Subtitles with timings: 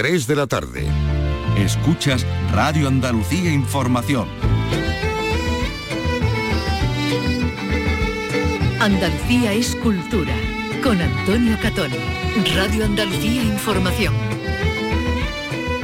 [0.00, 0.86] 3 de la tarde.
[1.58, 4.30] Escuchas Radio Andalucía Información.
[8.80, 10.32] Andalucía es cultura.
[10.82, 11.90] Con Antonio Catón.
[12.56, 14.14] Radio Andalucía Información.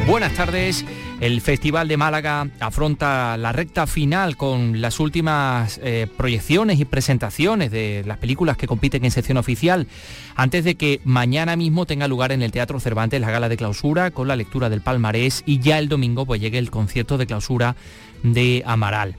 [0.07, 0.87] Buenas tardes.
[1.19, 7.71] El Festival de Málaga afronta la recta final con las últimas eh, proyecciones y presentaciones
[7.71, 9.87] de las películas que compiten en sección oficial,
[10.35, 14.11] antes de que mañana mismo tenga lugar en el Teatro Cervantes la gala de clausura
[14.11, 17.77] con la lectura del palmarés y ya el domingo pues llegue el concierto de clausura
[18.23, 19.17] de Amaral.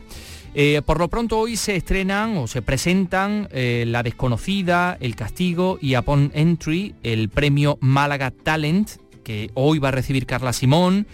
[0.54, 5.80] Eh, por lo pronto hoy se estrenan o se presentan eh, La desconocida, El castigo
[5.82, 8.92] y Upon Entry, el premio Málaga Talent,
[9.23, 11.08] que hoy va a recibir Carla Simón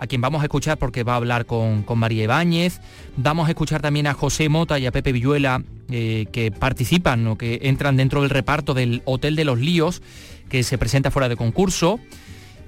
[0.00, 2.80] a quien vamos a escuchar porque va a hablar con, María Ibáñez.
[3.18, 7.36] Vamos a escuchar también a José Mota y a Pepe Villuela, eh, que participan o
[7.36, 10.00] que entran dentro del reparto del Hotel de los Líos,
[10.48, 12.00] que se presenta fuera de concurso.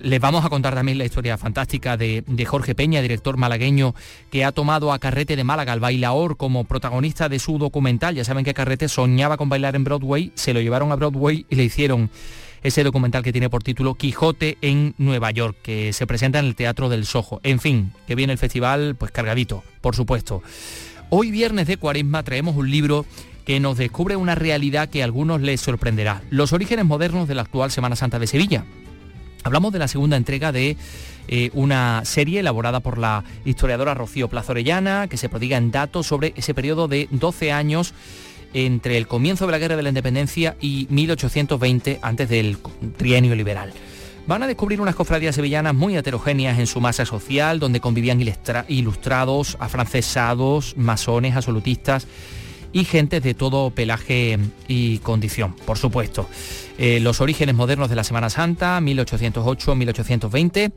[0.03, 3.95] Les vamos a contar también la historia fantástica de, Jorge Peña, director malagueño,
[4.31, 8.15] que ha tomado a Carrete de Málaga, al bailaor, como protagonista de su documental.
[8.15, 11.55] Ya saben que Carrete soñaba con bailar en Broadway, se lo llevaron a Broadway y
[11.55, 12.11] le hicieron
[12.63, 16.55] ese documental que tiene por título Quijote en Nueva York, que se presenta en el
[16.55, 17.41] Teatro del Sojo.
[17.43, 20.43] En fin, que viene el festival pues cargadito, por supuesto.
[21.11, 23.05] Hoy viernes de Cuaresma traemos un libro
[23.45, 27.43] que nos descubre una realidad que a algunos les sorprenderá, los orígenes modernos de la
[27.43, 28.65] actual Semana Santa de Sevilla.
[29.45, 30.77] Hablamos de la segunda entrega de
[31.29, 36.33] eh, una serie elaborada por la historiadora Rocío Plazorellana, que se prodiga en datos sobre
[36.37, 37.93] ese periodo de 12 años
[38.55, 42.59] entre el comienzo de la Guerra de la Independencia y 1820, antes del
[42.97, 43.72] trienio liberal.
[44.27, 48.20] Van a descubrir unas cofradías sevillanas muy heterogéneas en su masa social, donde convivían
[48.69, 52.06] ilustrados, afrancesados, masones, absolutistas
[52.72, 56.28] y gentes de todo pelaje y condición, por supuesto.
[56.78, 60.72] Eh, los orígenes modernos de la Semana Santa, 1808-1820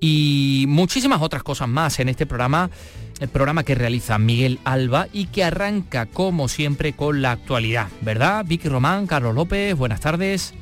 [0.00, 2.70] y muchísimas otras cosas más en este programa,
[3.20, 8.44] el programa que realiza Miguel Alba y que arranca como siempre con la actualidad, ¿verdad?
[8.46, 10.54] Vicky Román, Carlos López, buenas tardes.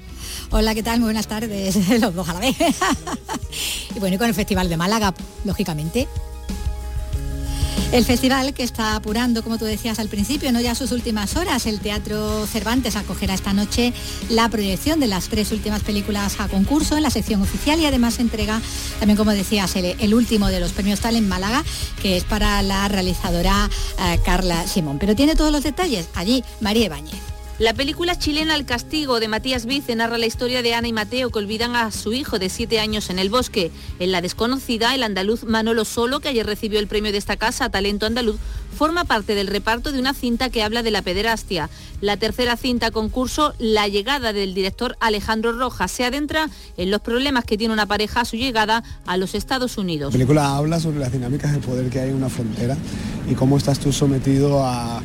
[0.51, 0.99] Hola, ¿qué tal?
[0.99, 2.57] Muy buenas tardes, los dos a la vez.
[3.95, 5.15] y bueno, y con el Festival de Málaga,
[5.45, 6.09] lógicamente.
[7.91, 11.65] El festival que está apurando, como tú decías al principio, no ya sus últimas horas,
[11.65, 13.95] el Teatro Cervantes acogerá esta noche
[14.29, 18.19] la proyección de las tres últimas películas a concurso en la sección oficial y además
[18.19, 18.61] entrega
[18.99, 21.65] también, como decías, el, último de los premios Tal en Málaga,
[22.03, 24.99] que es para la realizadora eh, Carla Simón.
[24.99, 27.38] Pero tiene todos los detalles allí María Ibáñez.
[27.59, 31.31] La película chilena El Castigo de Matías Vice narra la historia de Ana y Mateo
[31.31, 33.73] que olvidan a su hijo de siete años en el bosque.
[33.99, 37.69] En La desconocida, el andaluz Manolo Solo, que ayer recibió el premio de esta casa,
[37.69, 38.37] Talento Andaluz,
[38.77, 41.69] forma parte del reparto de una cinta que habla de la pederastia.
[42.01, 47.45] La tercera cinta concurso, La llegada del director Alejandro Rojas, se adentra en los problemas
[47.45, 50.13] que tiene una pareja a su llegada a los Estados Unidos.
[50.13, 52.77] La película habla sobre las dinámicas de poder que hay en una frontera
[53.29, 55.03] y cómo estás tú sometido a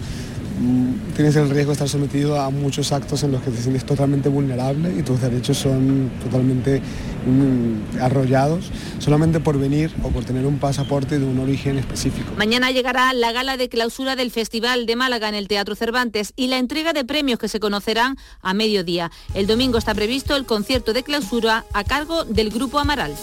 [1.15, 4.29] tienes el riesgo de estar sometido a muchos actos en los que te sientes totalmente
[4.29, 6.81] vulnerable y tus derechos son totalmente
[7.25, 12.31] mm, arrollados solamente por venir o por tener un pasaporte de un origen específico.
[12.37, 16.47] Mañana llegará la gala de clausura del Festival de Málaga en el Teatro Cervantes y
[16.47, 19.11] la entrega de premios que se conocerán a mediodía.
[19.33, 23.13] El domingo está previsto el concierto de clausura a cargo del Grupo Amaral.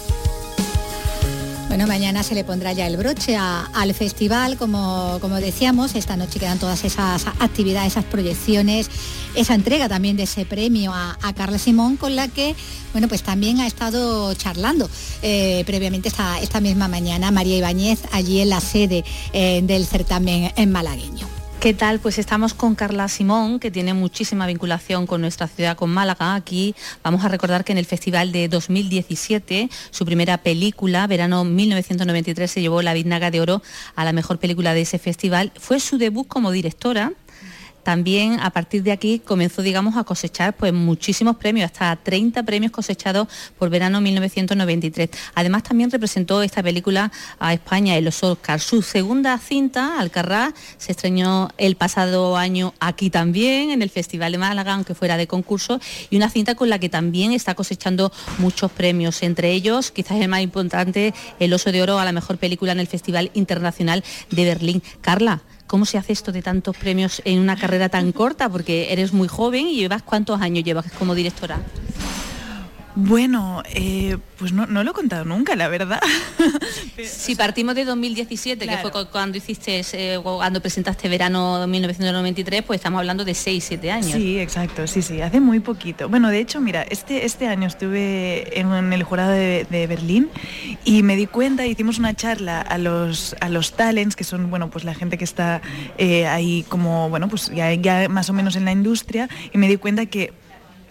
[1.71, 6.41] Bueno, mañana se le pondrá ya el broche al festival, como, como decíamos, esta noche
[6.41, 8.91] quedan todas esas actividades, esas proyecciones,
[9.37, 12.57] esa entrega también de ese premio a, Carla Simón, con la que,
[12.91, 14.91] bueno, pues también ha estado charlando
[15.23, 20.53] eh, previamente esta, esta misma mañana María Ibáñez allí en la sede eh, del certamen
[20.57, 21.40] en malagueño.
[21.61, 22.01] ¿Qué tal?
[22.01, 26.35] Pues estamos con Carla Simón, que tiene muchísima vinculación con nuestra ciudad, con Málaga.
[26.35, 32.51] Aquí vamos a recordar que en el Festival de 2017, su primera película, verano 1993,
[32.51, 33.63] se llevó la Biznaga de Oro
[33.95, 35.53] a la mejor película de ese festival.
[35.55, 37.13] Fue su debut como directora
[37.91, 42.71] también a partir de aquí comenzó, digamos, a cosechar pues muchísimos premios, hasta 30 premios
[42.71, 43.27] cosechados
[43.59, 45.11] por verano 1993.
[45.35, 47.11] Además también representó esta película
[47.41, 48.63] a España en los Oscars.
[48.63, 54.39] Su segunda cinta, Alcarrá, se estrenó el pasado año aquí también, en el Festival de
[54.39, 55.81] Málaga, aunque fuera de concurso,
[56.11, 60.29] y una cinta con la que también está cosechando muchos premios, entre ellos quizás el
[60.29, 64.45] más importante, el Oso de Oro a la mejor película en el Festival Internacional de
[64.45, 64.81] Berlín.
[65.01, 68.49] Carla, ¿Cómo se hace esto de tantos premios en una carrera tan corta?
[68.49, 71.61] Porque eres muy joven y llevas cuántos años llevas como directora.
[73.03, 76.01] Bueno, eh, pues no, lo he contado nunca, la verdad.
[77.03, 82.99] si partimos de 2017, que fue cuando hiciste, eh, cuando presentaste verano 1993, pues estamos
[82.99, 84.13] hablando de 6, 7 años.
[84.13, 86.11] Sí, exacto, sí, sí, hace muy poquito.
[86.11, 90.29] Bueno, de hecho, mira, este, este año estuve en, el jurado de, Berlín
[90.85, 94.69] y me di cuenta, hicimos una charla a los, a los talents, que son, bueno,
[94.69, 95.63] pues la gente que está
[95.97, 99.69] eh, ahí como, bueno, pues ya, ya más o menos en la industria, y me
[99.69, 100.35] di cuenta que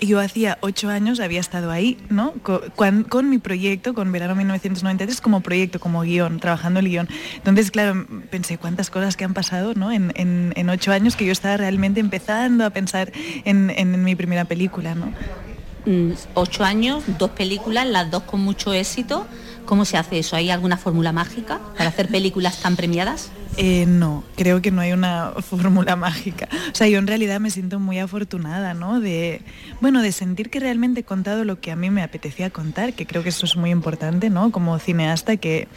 [0.02, 2.34] yo hacía ocho años había estado ahí, ¿no?
[2.76, 7.10] Con, mi proyecto, con Verano 1993, como proyecto, como guion, trabajando el guion.
[7.36, 9.92] Entonces, claro, pensé cuántas cosas que han pasado, ¿no?
[9.92, 13.12] En, ocho años que yo estaba realmente empezando a pensar
[13.44, 15.12] en, mi primera película, ¿no?
[15.86, 19.26] Mm, ocho años, dos películas, las dos con mucho éxito.
[19.70, 20.36] ¿Cómo se hace eso?
[20.36, 23.30] ¿Hay alguna fórmula mágica para hacer películas tan premiadas?
[23.56, 26.50] Eh, no, creo que no hay una fórmula mágica.
[26.72, 29.00] O sea, yo en realidad me siento muy afortunada, ¿no?
[29.00, 29.44] De,
[29.80, 33.06] bueno, de sentir que realmente he contado lo que a mí me apetecía contar, que
[33.06, 34.52] creo que eso es muy importante, ¿no?
[34.52, 35.68] Como cineasta, que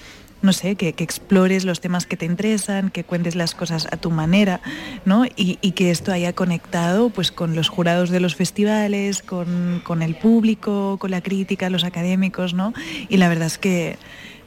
[0.43, 4.11] no sé, que, explores los temas que te interesan, que cuentes las cosas a tu
[4.11, 4.61] manera,
[5.05, 5.25] ¿no?
[5.37, 10.15] Y, que esto haya conectado pues con los jurados de los festivales, con, con el
[10.17, 12.75] público, con la crítica, los académicos, ¿no?
[13.09, 13.99] Y la verdad es que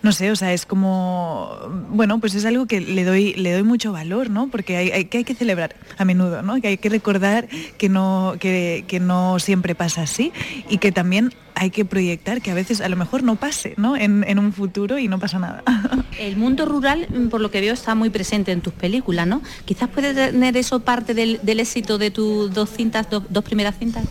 [0.05, 1.57] no sé, o sea, es como,
[1.89, 4.49] bueno, pues es algo que le doy, le doy mucho valor, ¿no?
[4.49, 6.61] Porque hay, que hay que celebrar a menudo, ¿no?
[6.61, 7.47] Que hay que recordar
[7.79, 10.31] que no, que, no siempre pasa así
[10.69, 13.97] y que también hay que proyectar que a veces a lo mejor no pase, ¿no?
[13.97, 15.63] En, un futuro y no pasa nada.
[16.19, 19.41] El mundo rural, por lo que veo, está muy presente en tus películas, ¿no?
[19.65, 24.05] Quizás puede tener eso parte del, éxito de tus dos cintas, dos, primeras cintas.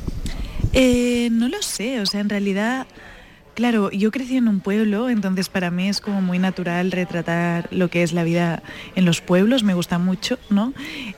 [0.72, 2.88] Eh, no lo sé, o sea, en realidad
[3.54, 7.88] Claro, yo crecí en un pueblo, entonces para mí es como muy natural retratar lo
[7.88, 8.62] que es la vida
[8.96, 10.72] en los pueblos, me gusta mucho, ¿no?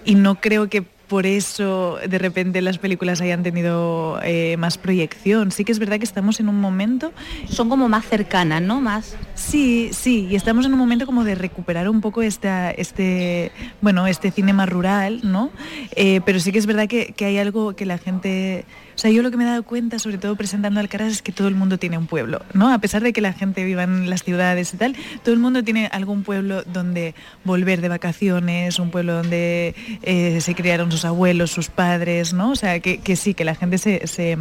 [0.04, 5.50] Y no creo que por eso de repente las películas hayan tenido eh, más proyección.
[5.52, 7.12] Sí que es verdad que estamos en un momento...
[7.48, 8.80] Son como más cercanas, ¿no?
[8.80, 9.16] Más...
[9.34, 14.06] Sí, sí, y estamos en un momento como de recuperar un poco esta, este, bueno,
[14.06, 15.50] este cine más rural, ¿no?
[15.94, 18.64] Eh, pero sí que es verdad que, que hay algo que la gente
[18.96, 21.30] o sea, yo lo que me he dado cuenta, sobre todo presentando Alcaraz, es que
[21.30, 22.72] todo el mundo tiene un pueblo, ¿no?
[22.72, 25.62] A pesar de que la gente viva en las ciudades y tal, todo el mundo
[25.62, 27.14] tiene algún pueblo donde
[27.44, 32.52] volver de vacaciones, un pueblo donde eh, se criaron sus abuelos, sus padres, ¿no?
[32.52, 34.38] O sea, que, sí, que la gente se,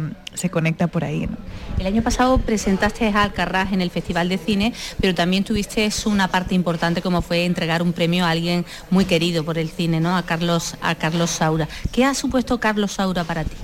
[0.50, 1.28] conecta por ahí.
[1.78, 6.28] El año pasado presentaste a Alcaraz en el Festival de Cine, pero también tuviste una
[6.28, 10.16] parte importante como fue entregar un premio a alguien muy querido por el cine, ¿no?
[10.16, 11.68] A Carlos, a Carlos Saura.
[11.92, 13.56] ¿Qué ha supuesto Carlos Saura para ti?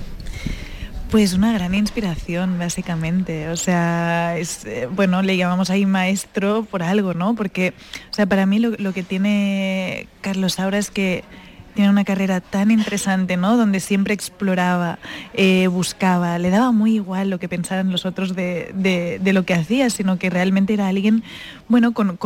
[1.13, 3.49] Pues una gran inspiración, básicamente.
[3.49, 7.35] O sea, es, eh, bueno, le llamamos ahí maestro por algo, ¿no?
[7.35, 7.75] Porque,
[8.09, 11.23] o sea, para mí lo, que tiene Carlos ahora es que
[11.75, 13.57] tiene una carrera tan interesante, ¿no?
[13.57, 14.97] Donde siempre exploraba,
[15.35, 19.91] eh, buscaba, le daba muy igual lo que pensaran los otros de, lo que hacía,
[19.91, 21.23] sino que realmente era alguien,
[21.69, 22.17] bueno, con,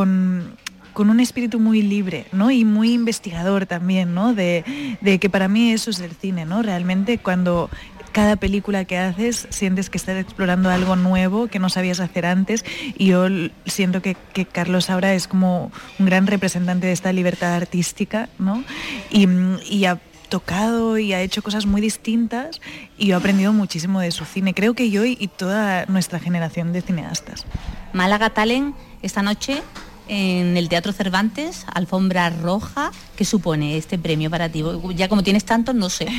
[0.98, 2.50] con un espíritu muy libre, ¿no?
[2.50, 4.34] Y muy investigador también, ¿no?
[4.34, 6.64] De, de, que para mí eso es el cine, ¿no?
[6.64, 7.70] Realmente cuando
[8.18, 12.66] cada película que haces sientes que estás explorando algo nuevo que no sabías hacer antes
[12.98, 13.28] y yo
[13.68, 14.18] siento que,
[14.52, 18.64] Carlos ahora es como un gran representante de esta libertad artística, ¿no?
[19.12, 20.00] Y, ha
[20.30, 22.60] tocado y ha hecho cosas muy distintas
[22.98, 24.56] y yo he aprendido muchísimo de su cine.
[24.56, 27.46] Creo que yo y, y toda nuestra generación de cineastas.
[27.94, 29.62] Málaga Talent esta noche
[30.08, 32.92] en el Teatro Cervantes, Alfombra Roja.
[33.16, 34.64] ¿Qué supone este premio para ti?
[34.96, 36.08] Ya como tienes tantos, no sé.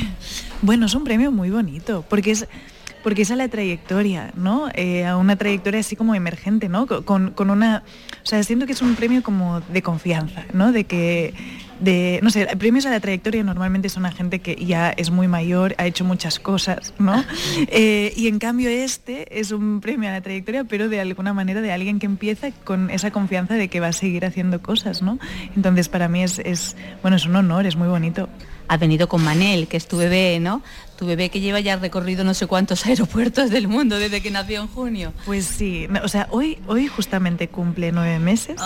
[0.61, 2.45] Bueno, es un premio muy bonito, porque es
[3.01, 4.67] porque es a la trayectoria, ¿no?
[4.73, 6.85] Eh, una trayectoria así como emergente, ¿no?
[6.85, 7.83] Con, con, una...
[8.23, 10.73] O sea, siento que es un premio como de confianza, ¿no?
[10.73, 11.33] De que
[11.79, 15.27] de, no sé, premios a la trayectoria normalmente son a gente que ya es muy
[15.27, 17.23] mayor, ha hecho muchas cosas, ¿no?
[17.71, 21.61] Eh, y en cambio este es un premio a la trayectoria, pero de alguna manera
[21.61, 25.19] de alguien que empieza con esa confianza de que va a seguir haciendo cosas, ¿no?
[25.55, 28.29] Entonces para mí es, es bueno, es un honor, es muy bonito.
[28.67, 30.61] Has venido con Manel, que es tu bebé, ¿no?
[30.99, 34.61] Tu bebé que lleva ya recorrido no sé cuántos aeropuertos del mundo desde que nació
[34.61, 35.13] en junio.
[35.25, 38.59] Pues sí, o sea, hoy, hoy justamente cumple nueve meses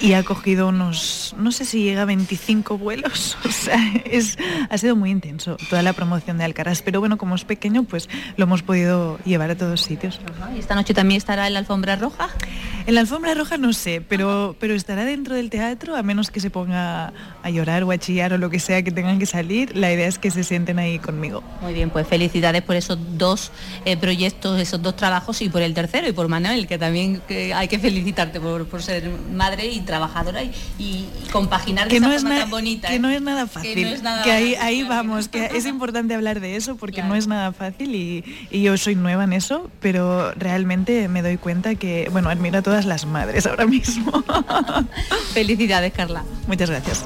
[0.00, 4.38] y ha cogido unos, no sé si llega a 25 vuelos, o sea, es,
[4.70, 8.08] ha sido muy intenso toda la promoción de Alcaraz, pero bueno, como es pequeño, pues
[8.36, 10.20] lo hemos podido llevar a todos sitios.
[10.54, 12.28] ¿Y esta noche también estará en la alfombra roja?
[12.86, 16.38] En la alfombra roja no sé, pero, pero estará dentro del teatro, a menos que
[16.38, 19.76] se ponga a llorar o a chillar o lo que sea que tengan que salir.
[19.76, 21.42] La idea es que se sienten ahí conmigo.
[21.60, 23.50] Muy bien, pues felicidades por esos dos
[23.84, 27.22] eh, proyectos, esos dos trabajos y por el tercero y por Manuel, que también
[27.54, 30.42] hay que felicitarte por, ser madre y trabajadora
[30.78, 32.88] y, compaginar que no es tan bonita.
[32.88, 34.00] Que no es nada fácil.
[34.24, 37.94] Que, ahí, ahí vamos, que es importante hablar de eso porque no es nada fácil
[37.94, 42.58] y, y yo soy nueva en eso, pero realmente me doy cuenta que, bueno, admiro
[42.58, 44.12] a todas las madres ahora mismo.
[45.34, 46.24] Felicidades, Carla.
[46.46, 47.04] Muchas gracias.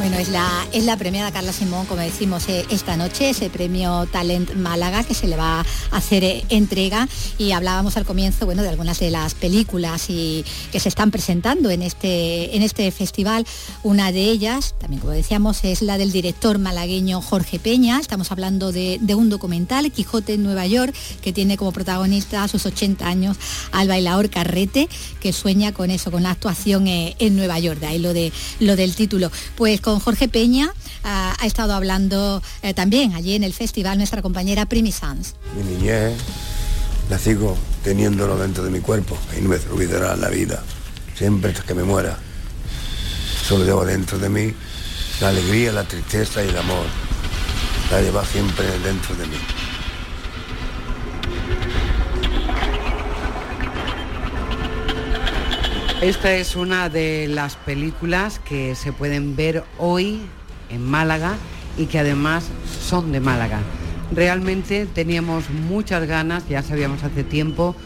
[0.00, 4.06] Bueno, es la, es la premiada Carla Simón, como decimos eh, esta noche, ese premio
[4.10, 8.62] Talent Málaga que se le va a hacer eh, entrega y hablábamos al comienzo, bueno,
[8.62, 10.42] de algunas de las películas y,
[10.72, 13.46] que se están presentando en este, en este festival.
[13.82, 18.00] Una de ellas, también como decíamos, es la del director malagueño Jorge Peña.
[18.00, 22.64] Estamos hablando de, un documental, Quijote en Nueva York, que tiene como protagonista a sus
[22.64, 23.36] 80 años
[23.70, 24.88] al bailador Carrete,
[25.20, 28.32] que sueña con eso, con la actuación eh, en Nueva York, de ahí lo, de,
[28.60, 29.30] lo del título.
[29.56, 34.64] Pues con Jorge Peña ha, estado hablando eh, también allí en el festival nuestra compañera
[34.66, 35.34] Primi Sanz.
[35.56, 36.12] Mi niñez
[37.08, 40.62] la sigo teniéndolo dentro de mi cuerpo y no me olvidará la vida,
[41.16, 42.16] siempre hasta que me muera.
[43.48, 44.54] Solo llevo dentro de mí
[45.20, 46.86] la alegría, la tristeza y el amor.
[47.90, 49.38] La lleva siempre dentro de mí.
[56.02, 60.22] Esta es una de las películas que se pueden ver hoy
[60.70, 61.34] en Málaga
[61.76, 62.46] y que además
[62.82, 63.60] son de Málaga.
[64.10, 67.76] Realmente teníamos muchas ganas, ya sabíamos hace tiempo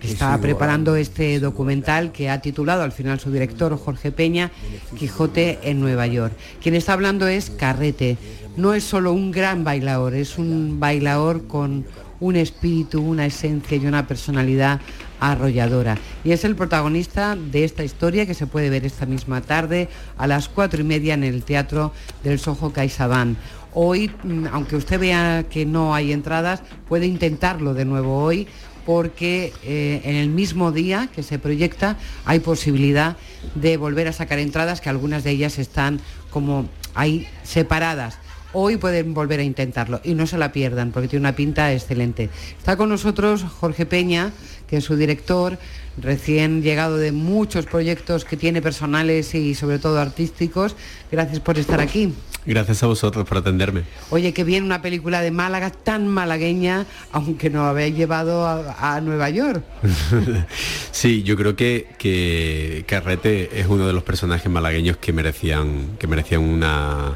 [0.00, 4.50] que estaba preparando este documental que ha titulado al final su director Jorge Peña,
[4.98, 6.32] Quijote en Nueva York.
[6.62, 8.16] Quien está hablando es Carrete.
[8.56, 11.84] No es solo un gran bailador, es un bailador con
[12.24, 14.80] un espíritu, una esencia y una personalidad
[15.20, 15.98] arrolladora.
[16.24, 20.26] Y es el protagonista de esta historia que se puede ver esta misma tarde a
[20.26, 23.36] las cuatro y media en el Teatro del Soho CaixaBank.
[23.74, 28.48] Hoy, mm, aunque usted vea que no hay entradas, puede intentarlo de nuevo hoy
[28.86, 33.16] porque eh, en el mismo día que se proyecta hay posibilidad
[33.54, 36.00] de volver a sacar entradas, que algunas de ellas están
[36.30, 38.18] como ahí separadas
[38.54, 42.30] hoy pueden volver a intentarlo y no se la pierdan porque tiene una pinta excelente.
[42.56, 44.32] Está con nosotros Jorge Peña,
[44.66, 45.58] que es su director,
[46.00, 50.76] recién llegado de muchos proyectos que tiene personales y sobre todo artísticos.
[51.12, 52.14] Gracias por estar aquí.
[52.46, 53.84] Gracias a vosotros por atenderme.
[54.10, 59.30] Oye, que bien una película de Málaga tan malagueña, aunque nos habéis llevado a, Nueva
[59.30, 59.62] York.
[60.90, 66.06] sí, yo creo que, que Carrete es uno de los personajes malagueños que merecían, que
[66.06, 67.14] merecían una,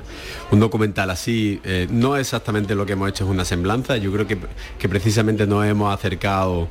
[0.50, 1.61] un documental así.
[1.64, 4.38] Eh, no exactamente lo que hemos hecho es una semblanza, yo creo que,
[4.78, 6.68] que precisamente nos hemos acercado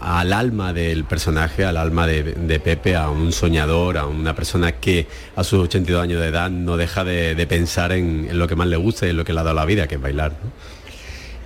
[0.00, 5.06] al alma del personaje, al alma de, Pepe, a un soñador, a una persona que
[5.34, 8.76] a sus 82 años de edad no deja de, pensar en, lo que más le
[8.76, 10.32] gusta y en lo que le ha dado la vida, que es bailar.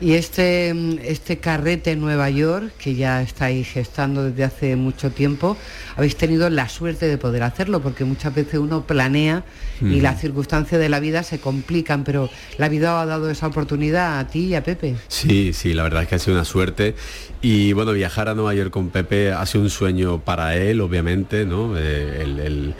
[0.00, 0.74] Y este,
[1.10, 5.56] este carrete en Nueva York, que ya estáis gestando desde hace mucho tiempo,
[5.96, 9.44] habéis tenido la suerte de poder hacerlo, porque muchas veces uno planea
[9.80, 12.28] y las circunstancias de la vida se complican, pero
[12.58, 14.96] la vida ha dado esa oportunidad a ti y a Pepe.
[15.08, 16.94] Sí, sí, la verdad es que ha sido una suerte.
[17.42, 21.46] Y bueno, viajar a Nueva York con Pepe ha sido un sueño para él, obviamente,
[21.46, 21.76] ¿no?
[21.78, 22.74] Eh, el,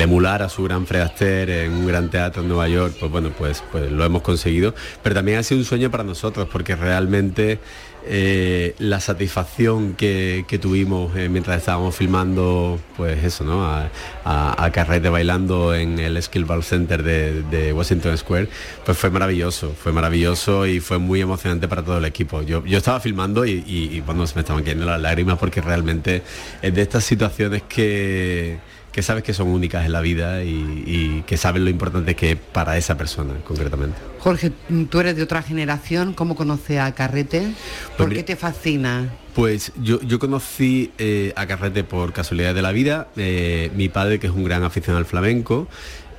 [0.00, 3.30] emular a su gran Fred Astaire en un gran teatro en Nueva York, pues bueno,
[3.36, 4.74] pues, pues lo hemos conseguido.
[5.02, 7.58] Pero también ha sido un sueño para nosotros, porque realmente
[8.06, 13.64] eh, la satisfacción que, tuvimos eh, mientras estábamos filmando, pues eso, ¿no?
[13.64, 18.48] A, Carrete bailando en el Skill Ball Center de, Washington Square,
[18.84, 22.42] pues fue maravilloso, fue maravilloso y fue muy emocionante para todo el equipo.
[22.42, 26.22] Yo, estaba filmando y, y, bueno, se me estaban cayendo las lágrimas porque realmente
[26.60, 28.58] es de estas situaciones que
[28.94, 32.38] que sabes que son únicas en la vida y, que sabes lo importante que es
[32.38, 33.98] para esa persona concretamente.
[34.20, 34.52] Jorge,
[34.88, 37.52] tú eres de otra generación, ¿cómo conoces a Carrete?
[37.96, 39.12] ¿Por pues qué te fascina?
[39.34, 43.08] Pues yo, yo conocí eh, a Carrete por casualidad de la vida.
[43.16, 45.66] Eh, mi padre, que es un gran aficionado al flamenco,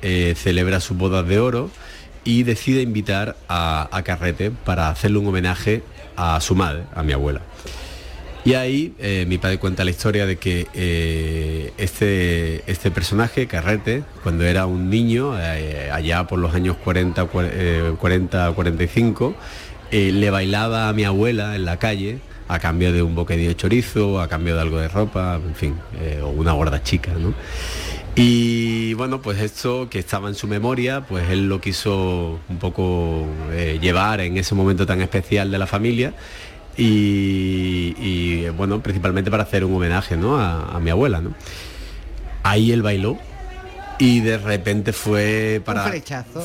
[0.01, 1.71] eh, celebra sus bodas de oro
[2.25, 5.81] y decide invitar a, a Carrete para hacerle un homenaje
[6.17, 7.39] a su madre, a mi abuela.
[8.45, 14.03] Y ahí eh, mi padre cuenta la historia de que eh, este, este personaje, Carrete,
[14.21, 19.35] cuando era un niño, eh, allá por los años 40, 40 45,
[19.91, 24.21] le bailaba a mi abuela en la calle a cambio de un bocadillo de chorizo,
[24.21, 25.75] a cambio de algo de ropa, en fin,
[26.21, 27.33] o una gorda chica, ¿no?
[28.15, 33.25] Y bueno, pues esto que estaba en su memoria, pues él lo quiso un poco
[33.81, 36.13] llevar en ese momento tan especial de la familia
[36.77, 40.37] y, bueno, principalmente para hacer un homenaje ¿no?
[40.37, 41.21] a, a mi abuela.
[41.21, 41.33] ¿no?
[42.43, 43.17] Ahí él bailó
[43.97, 45.93] y de repente fue para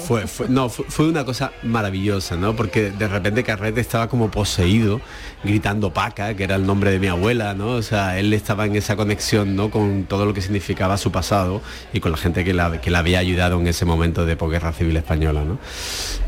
[0.05, 5.01] fue, no fue, una cosa maravillosa no porque de repente Carrete estaba como poseído
[5.43, 8.77] gritando Paca que era el nombre de mi abuela no o sea él estaba en
[8.77, 11.61] esa conexión no con todo lo que significaba su pasado
[11.93, 14.73] y con la gente que la, que la había ayudado en ese momento de posguerra
[14.73, 15.59] civil española no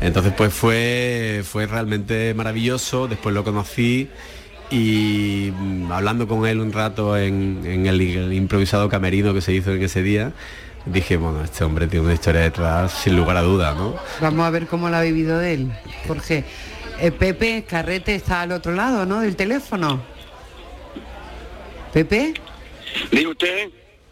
[0.01, 3.07] entonces pues fue fue realmente maravilloso.
[3.07, 4.09] Después lo conocí
[4.71, 9.83] y mm, hablando con él un rato en, el improvisado camerino que se hizo en
[9.83, 10.33] ese día
[10.85, 13.95] dije, bueno, este hombre tiene una historia detrás sin lugar a duda, ¿no?
[14.21, 15.71] Vamos a ver cómo la ha vivido él,
[16.07, 16.43] Jorge.
[16.99, 19.21] Eh, Pepe Carrete está al otro lado, ¿no?
[19.21, 20.01] Del teléfono.
[21.91, 22.33] Pepe.
[23.11, 23.69] Diga usted.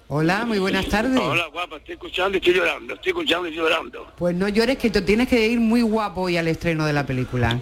[0.07, 1.17] Hola, muy buenas tardes.
[1.19, 4.11] Hola, guapa, estoy escuchando y estoy llorando, estoy escuchando y estoy llorando.
[4.17, 7.05] Pues no llores que tú tienes que ir muy guapo hoy al estreno de la
[7.05, 7.61] película.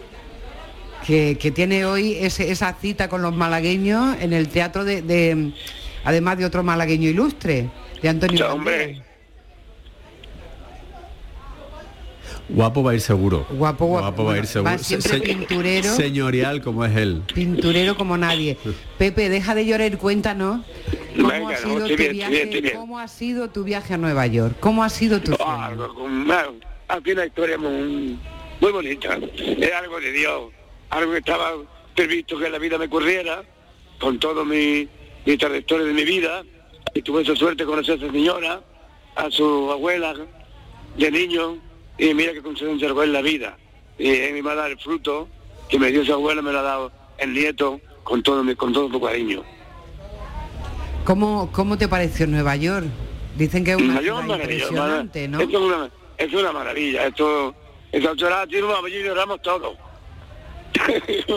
[1.06, 5.52] Que, tiene hoy esa cita con los malagueños en el teatro de,
[6.04, 7.70] además de otro malagueño ilustre
[8.02, 8.54] de Antonio.
[8.54, 9.02] hombre.
[12.50, 13.46] Guapo va a ir seguro.
[13.52, 14.78] Guapo, guapo, va a ir seguro.
[14.80, 15.96] siempre pinturero.
[15.96, 17.22] Señorial como es él.
[17.34, 18.58] Pinturero como nadie.
[18.98, 20.66] Pepe, deja de llorar, cuéntanos.
[21.16, 24.58] ¿Cómo, ha sido tu viaje, ¿Cómo ha sido tu viaje a Nueva York?
[24.60, 25.72] ¿Cómo ha sido tu ah,
[26.88, 28.18] Aquí una historia muy,
[28.60, 29.20] muy bonita.
[29.36, 30.52] Es algo de Dios.
[30.90, 31.52] Algo que estaba
[31.94, 33.44] previsto que la vida me ocurriera
[34.00, 34.88] con todo mi,
[35.26, 36.44] mi trayectoria de mi vida
[36.94, 38.62] y tuve esa suerte de conocer a esa señora,
[39.16, 40.14] a su abuela
[40.98, 41.58] de niño,
[41.98, 43.58] y mira que coincidencia en la vida.
[43.98, 45.28] Y me va a dar el fruto
[45.68, 48.74] que me dio su abuela, me lo ha dado el nieto con todo mi, con
[48.74, 49.44] todo su cariño.
[51.04, 52.88] ¿Cómo, ¿Cómo te pareció Nueva York?
[53.36, 55.40] Dicen que es una impresionante, ¿no?
[55.40, 57.56] Esto es una, es una maravilla, esto,
[57.92, 59.76] esa chorada tiene un y lloramos todos.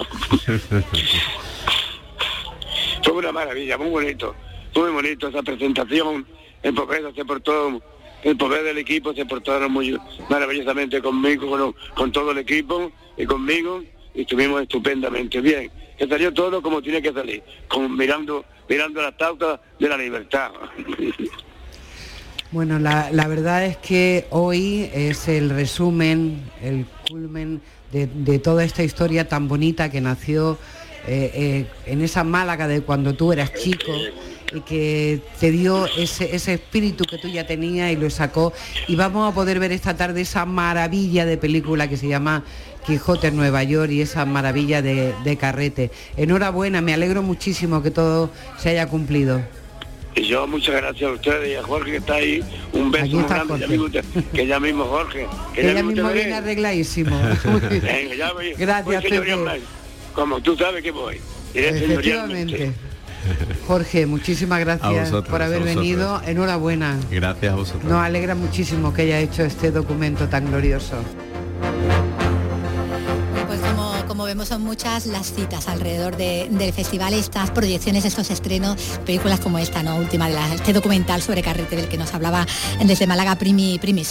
[3.03, 4.35] Fue una maravilla, muy bonito
[4.75, 6.27] muy bonito esa presentación.
[6.63, 7.83] El Popeda se portó,
[8.23, 9.99] el poder del equipo se portaron muy
[10.29, 13.83] maravillosamente conmigo, con, todo el equipo y conmigo,
[14.15, 15.71] y estuvimos estupendamente bien.
[15.99, 17.43] Que salió todo como tiene que salir,
[17.91, 20.51] mirando, mirando las tautas de la libertad.
[22.53, 27.63] Bueno, la, verdad es que hoy es el resumen, el culmen
[27.93, 30.59] de, toda esta historia tan bonita que nació
[31.07, 33.93] eh, eh, en esa Málaga de cuando tú eras chico
[34.61, 38.53] que te dio ese, espíritu que tú ya tenías y lo sacó.
[38.89, 42.45] Y vamos a poder ver esta tarde esa maravilla de película que se llama
[42.87, 45.91] Quijote en Nueva York y esa maravilla de, carrete.
[46.17, 49.41] Enhorabuena, me alegro muchísimo que todo se haya cumplido.
[50.15, 52.45] Y yo muchas gracias a ustedes y a Jorge que está ahí.
[52.75, 54.03] Un beso muy grande,
[54.35, 55.27] que ya mismo Jorge.
[55.55, 57.19] Que, ya, mismo viene arregladísimo.
[58.59, 59.05] gracias,
[60.15, 61.19] Como tú sabes que voy.
[61.55, 62.73] Efectivamente.
[63.67, 66.21] Jorge, muchísimas gracias por haber venido.
[66.27, 66.99] Enhorabuena.
[67.11, 67.85] Gracias a vosotros.
[67.85, 70.97] Nos alegra muchísimo que haya hecho este documento tan glorioso
[74.33, 79.83] vemos son muchas las citas alrededor del festival, estas proyecciones, estos estrenos, películas como esta,
[79.83, 79.97] ¿no?
[79.97, 82.47] Última de este documental sobre Carrete del que nos hablaba
[82.83, 84.07] desde Málaga Primi, Primi.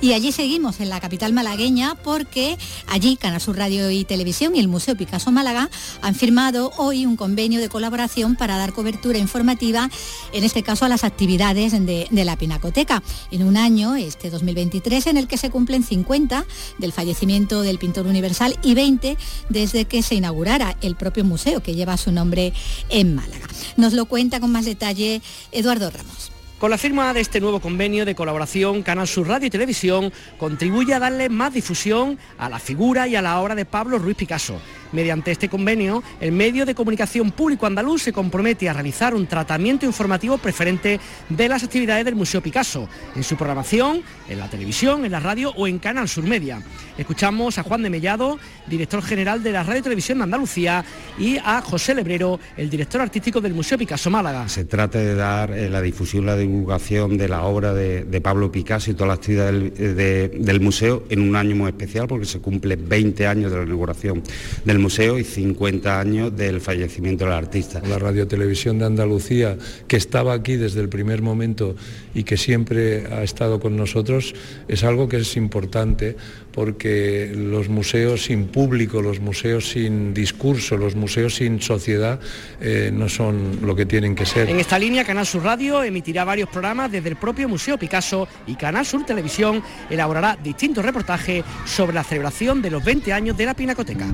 [0.00, 2.56] Y allí seguimos en la capital malagueña porque
[2.86, 5.68] allí Canal Sur Radio y Televisión y el Museo Picasso Málaga
[6.02, 9.90] han firmado hoy un convenio de colaboración para dar cobertura informativa,
[10.32, 15.08] en este caso a las actividades de, de la Pinacoteca, en un año, este 2023,
[15.08, 16.44] en el que se cumplen 50
[16.78, 19.16] del fallecimiento del pintor universal y 20
[19.48, 22.52] de desde que se inaugurara el propio museo que lleva su nombre
[22.90, 23.46] en Málaga.
[23.78, 25.22] Nos lo cuenta con más detalle
[25.52, 26.30] Eduardo Ramos.
[26.58, 30.92] Con la firma de este nuevo convenio de colaboración, Canal Sur Radio y Televisión contribuye
[30.92, 34.60] a darle más difusión a la figura y a la obra de Pablo Ruiz Picasso.
[34.94, 39.84] Mediante este convenio, el medio de comunicación público andaluz se compromete a realizar un tratamiento
[39.84, 45.10] informativo preferente de las actividades del Museo Picasso, en su programación, en la televisión, en
[45.10, 46.62] la radio o en Canal Sur Media.
[46.96, 50.84] Escuchamos a Juan de Mellado, director general de la Radio Televisión de Andalucía,
[51.18, 54.48] y a José Lebrero, el director artístico del Museo Picasso Málaga.
[54.48, 58.90] Se trata de dar eh, la difusión, la divulgación de la obra de, Pablo Picasso
[58.90, 63.26] y toda la actividad del, museo en un año muy especial porque se cumple 20
[63.26, 64.22] años de la inauguración
[64.64, 67.80] del museo y 50 años del fallecimiento del artista.
[67.88, 69.56] La Radio Televisión de Andalucía,
[69.88, 71.74] que estaba aquí desde el primer momento
[72.14, 74.34] y que siempre ha estado con nosotros,
[74.68, 76.16] es algo que es importante
[76.52, 82.20] porque los museos sin público, los museos sin discurso, los museos sin sociedad
[82.60, 84.48] eh, no son lo que tienen que ser.
[84.48, 88.54] En esta línea, Canal Sur Radio emitirá varios programas desde el propio Museo Picasso y
[88.54, 93.54] Canal Sur Televisión elaborará distintos reportajes sobre la celebración de los 20 años de la
[93.54, 94.06] Pinacoteca.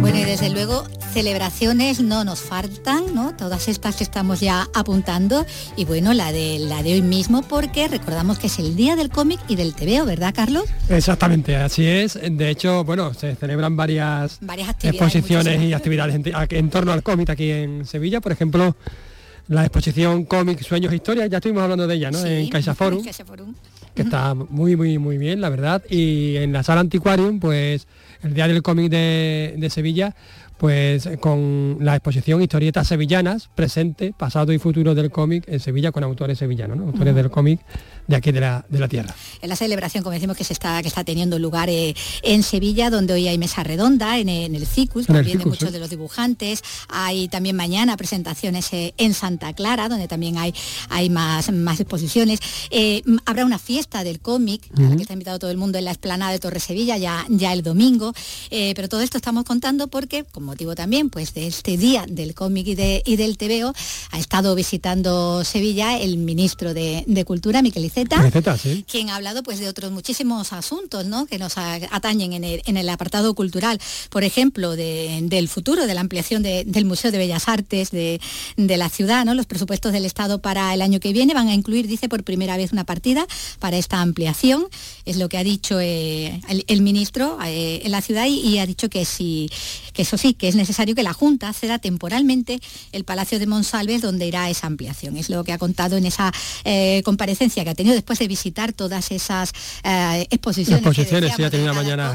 [0.00, 3.34] Bueno, y desde luego celebraciones no nos faltan, ¿no?
[3.34, 5.44] Todas estas que estamos ya apuntando
[5.76, 9.08] y bueno, la de la de hoy mismo porque recordamos que es el día del
[9.08, 10.64] cómic y del TVO, ¿verdad, Carlos?
[10.88, 12.18] Exactamente, así es.
[12.22, 17.50] De hecho, bueno, se celebran varias, varias exposiciones y actividades en, torno al cómic aquí
[17.50, 18.76] en Sevilla, por ejemplo,
[19.48, 22.24] la exposición cómic Sueños e Historias, ya estuvimos hablando de ella, ¿no?
[22.24, 22.98] En CaixaForum.
[22.98, 23.54] En CaixaForum.
[23.98, 25.82] Que está muy, muy, muy bien, la verdad.
[25.90, 27.88] Y en la sala Antiquarium, pues
[28.22, 30.14] el Día del Cómic de, Sevilla,
[30.56, 36.04] pues con la exposición Historietas Sevillanas, presente, pasado y futuro del cómic en Sevilla con
[36.04, 37.58] autores sevillanos, autores del cómic
[38.08, 39.14] de aquí de la, tierra.
[39.42, 42.88] En la celebración, como decimos, que se está, que está teniendo lugar eh, en Sevilla,
[42.88, 46.62] donde hoy hay mesa redonda, en, el CICUS, también de muchos de los dibujantes.
[46.88, 50.54] Hay también mañana presentaciones eh, en Santa Clara, donde también hay,
[50.88, 52.40] hay más, más exposiciones.
[52.70, 56.32] Eh, habrá una fiesta del cómic, que está invitado todo el mundo en la explanada
[56.32, 58.14] de Torre Sevilla, ya, ya el domingo.
[58.50, 62.68] pero todo esto estamos contando porque, con motivo también pues, de este día del cómic
[62.68, 63.74] y, de, y del TVO,
[64.12, 67.84] ha estado visitando Sevilla el ministro de, Cultura, Miquel
[68.90, 71.26] quien ha hablado pues de otros muchísimos asuntos ¿no?
[71.26, 73.80] que nos atañen en el, apartado cultural.
[74.10, 78.20] Por ejemplo, del futuro, de la ampliación del Museo de Bellas Artes de,
[78.56, 79.24] la ciudad.
[79.24, 79.34] ¿no?
[79.34, 82.56] Los presupuestos del Estado para el año que viene van a incluir, dice, por primera
[82.56, 83.26] vez una partida
[83.58, 84.66] para esta ampliación.
[85.04, 88.88] Es lo que ha dicho eh, el, ministro eh, en la ciudad y, ha dicho
[88.88, 89.50] que, sí,
[89.92, 92.60] que eso sí, que es necesario que la Junta ceda temporalmente
[92.92, 95.16] el Palacio de Monsalves donde irá esa ampliación.
[95.16, 96.32] Es lo que ha contado en esa
[96.64, 99.52] eh, comparecencia que ha tenido después de visitar todas esas
[99.84, 100.84] eh, exposiciones.
[100.84, 102.14] Exposiciones, sí, ha tenido una mañana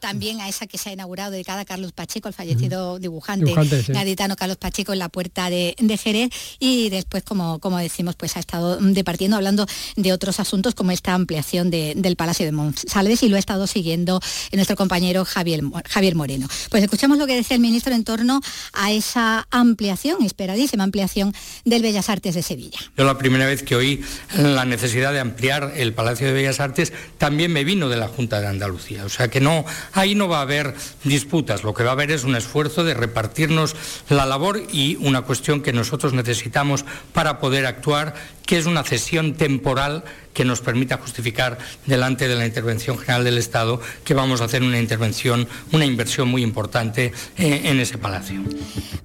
[0.00, 3.52] También a esa que se ha inaugurado dedicada a Carlos Pacheco, el fallecido dibujante,
[3.88, 8.40] gaditano Carlos Pacheco en la puerta de, Jerez y después, como, como decimos, pues ha
[8.40, 13.36] estado departiendo hablando de otros asuntos como esta ampliación del Palacio de Monsalves y lo
[13.36, 14.20] ha estado siguiendo
[14.52, 16.48] nuestro compañero Javier, Javier Moreno.
[16.70, 18.40] Pues escuchamos lo que decía el ministro en torno
[18.72, 22.78] a esa ampliación, esperadísima ampliación del Bellas Artes de Sevilla.
[22.96, 24.02] Yo la primera vez que oí
[24.36, 28.40] la necesidad de ampliar el Palacio de Bellas Artes también me vino de la Junta
[28.40, 29.04] de Andalucía.
[29.04, 32.12] O sea que no, ahí no va a haber disputas, lo que va a haber
[32.12, 33.74] es un esfuerzo de repartirnos
[34.08, 38.14] la labor y una cuestión que nosotros necesitamos para poder actuar,
[38.46, 43.38] que es una cesión temporal que nos permita justificar delante de la intervención general del
[43.38, 48.42] Estado que vamos a hacer una intervención, una inversión muy importante eh, en ese palacio.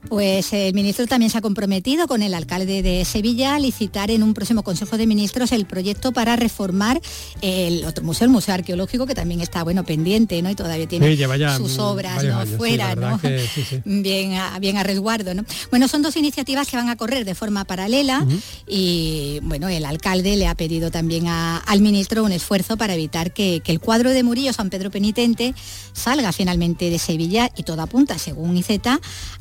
[0.09, 4.23] Pues el ministro también se ha comprometido con el alcalde de Sevilla a licitar en
[4.23, 7.01] un próximo Consejo de Ministros el proyecto para reformar
[7.41, 10.49] el otro museo, el Museo Arqueológico, que también está bueno pendiente, ¿no?
[10.49, 11.17] Y todavía tiene
[11.57, 12.45] sus obras ¿no?
[12.57, 13.19] fuera, ¿no?
[13.85, 15.43] bien, a, bien a resguardo, ¿no?
[15.69, 18.25] Bueno, son dos iniciativas que van a correr de forma paralela
[18.67, 23.61] y bueno, el alcalde le ha pedido también al ministro un esfuerzo para evitar que,
[23.65, 25.55] el cuadro de Murillo San Pedro Penitente
[25.93, 28.69] salga finalmente de Sevilla y todo apunta, según IZ,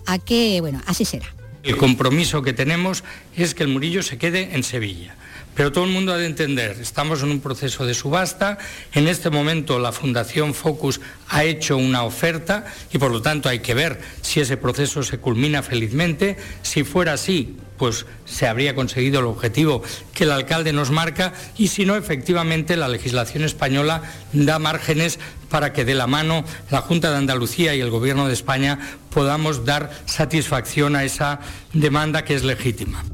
[0.06, 1.26] a que, bueno, así será.
[1.62, 3.02] El compromiso que tenemos
[3.36, 5.16] es que el Murillo se quede en Sevilla.
[5.56, 8.58] Pero todo el mundo ha de entender, estamos en un proceso de subasta,
[8.92, 13.60] en este momento la Fundación Focus ha hecho una oferta y por lo tanto hay
[13.60, 16.36] que ver si ese proceso se culmina felizmente.
[16.60, 19.82] Si fuera así, pues se habría conseguido el objetivo
[20.14, 25.18] que el alcalde nos marca y si no, efectivamente la legislación española da márgenes
[25.50, 28.78] para que de la mano la Junta de Andalucía y el Gobierno de España
[29.10, 31.40] podamos dar satisfacción a esa
[31.72, 33.04] demanda que es legítima.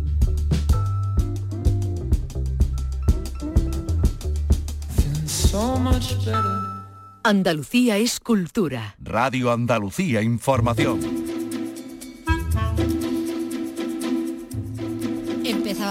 [7.24, 8.96] Andalucía es cultura.
[8.98, 11.31] Radio Andalucía Información.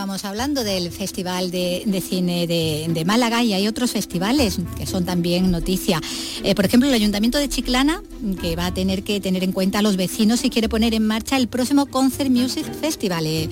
[0.01, 5.51] Estábamos hablando del Festival de, Cine de, Málaga y hay otros festivales que son también
[5.51, 6.01] noticia.
[6.43, 8.01] Eh, por ejemplo, el Ayuntamiento de Chiclana,
[8.41, 11.05] que va a tener que tener en cuenta a los vecinos si quiere poner en
[11.05, 13.47] marcha el próximo Concert Music Festival, eh,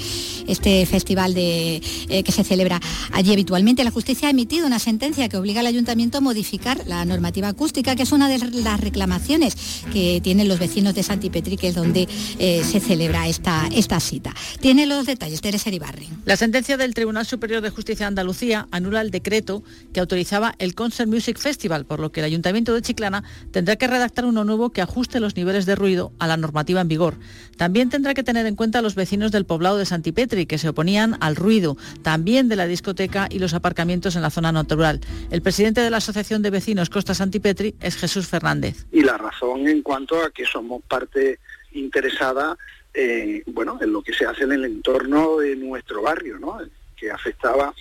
[0.47, 2.81] este festival de, eh, que se celebra
[3.11, 3.83] allí habitualmente.
[3.83, 7.95] La justicia ha emitido una sentencia que obliga al Ayuntamiento a modificar la normativa acústica,
[7.95, 9.55] que es una de las reclamaciones
[9.93, 12.07] que tienen los vecinos de Santipetri, que es donde
[12.39, 14.33] se celebra esta, esta cita.
[14.59, 16.07] Tiene los detalles, Teresa Ibarri.
[16.39, 19.61] Sentencia del Tribunal Superior de Justicia de Andalucía anula el decreto
[19.93, 23.87] que autorizaba el Concert Music Festival, por lo que el Ayuntamiento de Chiclana tendrá que
[23.87, 27.15] redactar uno nuevo que ajuste los niveles de ruido a la normativa en vigor.
[27.57, 30.69] También tendrá que tener en cuenta a los vecinos del poblado de Santipetri, que se
[30.69, 35.01] oponían al ruido, también de la discoteca y los aparcamientos en la zona natural.
[35.31, 38.85] El presidente de la Asociación de Vecinos Costa Santipetri es Jesús Fernández.
[38.93, 41.39] Y la razón en cuanto a que somos parte
[41.73, 42.57] interesada
[42.93, 46.59] eh, bueno, en lo que se hace en el entorno de nuestro barrio, ¿no?
[46.95, 47.73] que afectaba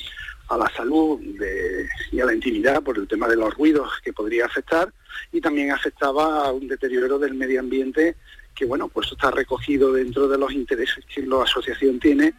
[0.49, 1.21] a la salud
[2.11, 4.93] y a la intimidad por el tema de los ruidos que podría afectar
[5.33, 8.17] y también afectaba a un deterioro del medio ambiente
[8.55, 12.35] que bueno, pues está recogido dentro de los intereses que la asociación tiene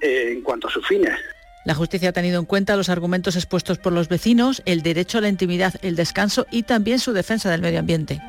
[0.00, 1.18] eh, en cuanto a sus fines.
[1.64, 5.20] La justicia ha tenido en cuenta los argumentos expuestos por los vecinos, el derecho a
[5.20, 8.20] la intimidad, el descanso y también su defensa del medio ambiente.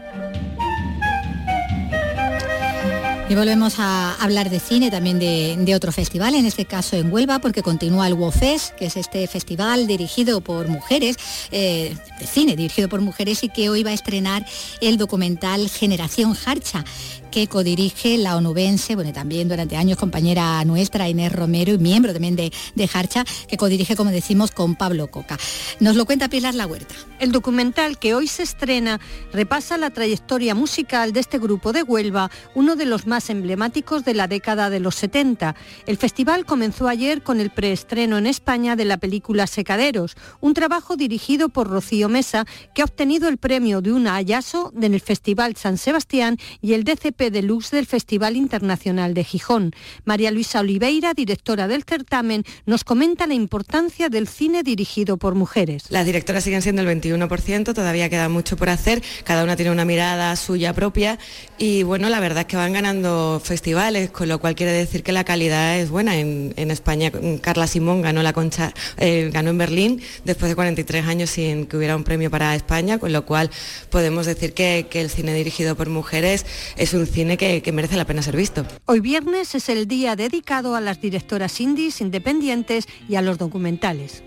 [3.34, 7.40] Y volvemos a hablar de cine, también de, otro festival, en este caso en Huelva,
[7.40, 11.18] porque continúa el WOFES, que es este festival dirigido por mujeres,
[11.52, 14.46] eh, de cine dirigido por mujeres y que hoy va a estrenar
[14.82, 16.86] el documental Generación Harcha,
[17.34, 22.36] que codirige la onubense, bueno, también durante años compañera nuestra, Inés Romero, y miembro también
[22.36, 25.40] de, de Harcha, que codirige, como decimos, con Pablo Coca.
[25.80, 26.94] Nos lo cuenta Pilar La Huerta.
[27.20, 29.00] El documental que hoy se estrena
[29.32, 34.14] repasa la trayectoria musical de este grupo de Huelva, uno de los más emblemáticos de
[34.14, 35.56] la década de los 70.
[35.88, 40.98] El festival comenzó ayer con el preestreno en España de la película Secaderos, un trabajo
[40.98, 45.56] dirigido por Rocío Mesa, que ha obtenido el premio de un Ayaso en el Festival
[45.56, 49.72] San Sebastián y el DCP de Lux del Festival Internacional de Gijón.
[50.06, 55.86] María Luisa Oliveira, directora del certamen, nos comenta la importancia del cine dirigido por mujeres.
[55.90, 59.86] Las directoras siguen siendo el 21%, todavía queda mucho por hacer, cada una tiene una
[59.86, 61.20] mirada suya propia
[61.58, 65.12] y bueno, la verdad es que van ganando festivales, con lo cual quiere decir que
[65.12, 66.18] la calidad es buena.
[66.18, 71.30] En, España Carla Simón ganó la concha, eh, ganó en Berlín después de 43 años
[71.30, 73.52] sin que hubiera un premio para España, con lo cual
[73.90, 76.46] podemos decir que, que el cine dirigido por mujeres
[76.78, 78.66] es un cine que, que, merece la pena ser visto.
[78.86, 84.24] Hoy viernes es el día dedicado a las directoras indies independientes y a los documentales.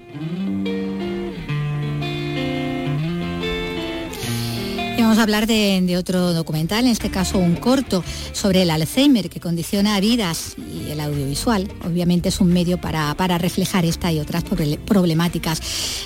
[4.98, 9.40] Vamos a hablar de, otro documental, en este caso un corto, sobre el Alzheimer que
[9.40, 11.70] condiciona vidas y el audiovisual.
[11.84, 14.42] Obviamente es un medio para, para reflejar esta y otras
[14.86, 15.60] problemáticas.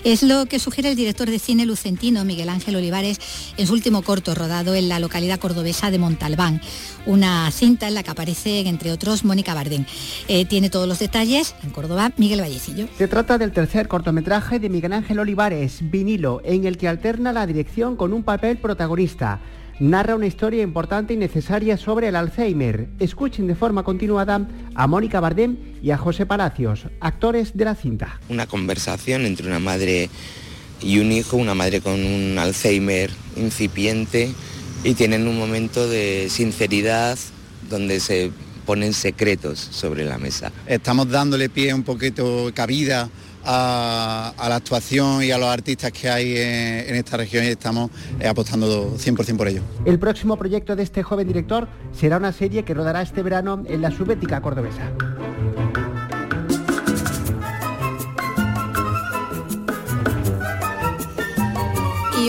[0.04, 3.20] Es lo que sugiere el director de cine lucentino Miguel Ángel Olivares
[3.56, 6.60] en su último corto rodado en la localidad cordobesa de Montalbán.
[7.06, 9.86] Una cinta en la que aparece, entre otros, Mónica Bardén.
[10.28, 12.88] Eh, tiene todos los detalles en Córdoba, Miguel Vallecillo.
[12.98, 17.46] Se trata del tercer cortometraje de Miguel Ángel Olivares, Vinilo, en el que alterna la
[17.46, 19.40] dirección con un papel protagonista protagonista.
[19.78, 22.88] Narra una historia importante y necesaria sobre el Alzheimer.
[22.98, 28.18] Escuchen de forma continuada a Mónica Bardem y a José Palacios, actores de la cinta.
[28.30, 30.08] Una conversación entre una madre
[30.80, 34.32] y un hijo, una madre con un Alzheimer incipiente
[34.82, 37.18] y tienen un momento de sinceridad
[37.68, 38.30] donde se
[38.64, 40.52] ponen secretos sobre la mesa.
[40.66, 43.10] Estamos dándole pie un poquito cabida
[43.44, 48.28] a, la actuación y a los artistas que hay en, esta región y estamos eh,
[48.28, 49.62] apostando 100% por ello.
[49.84, 53.82] El próximo proyecto de este joven director será una serie que rodará este verano en
[53.82, 54.92] la subética cordobesa.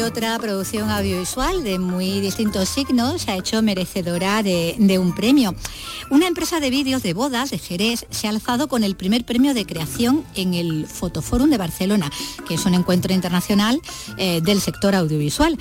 [0.05, 5.53] Otra producción audiovisual de muy distintos signos se ha hecho merecedora de, un premio.
[6.09, 9.53] Una empresa de vídeos de bodas de Jerez se ha alzado con el primer premio
[9.53, 12.11] de creación en el Fotoforum de Barcelona,
[12.47, 13.79] que es un encuentro internacional
[14.17, 15.57] eh, del sector audiovisual.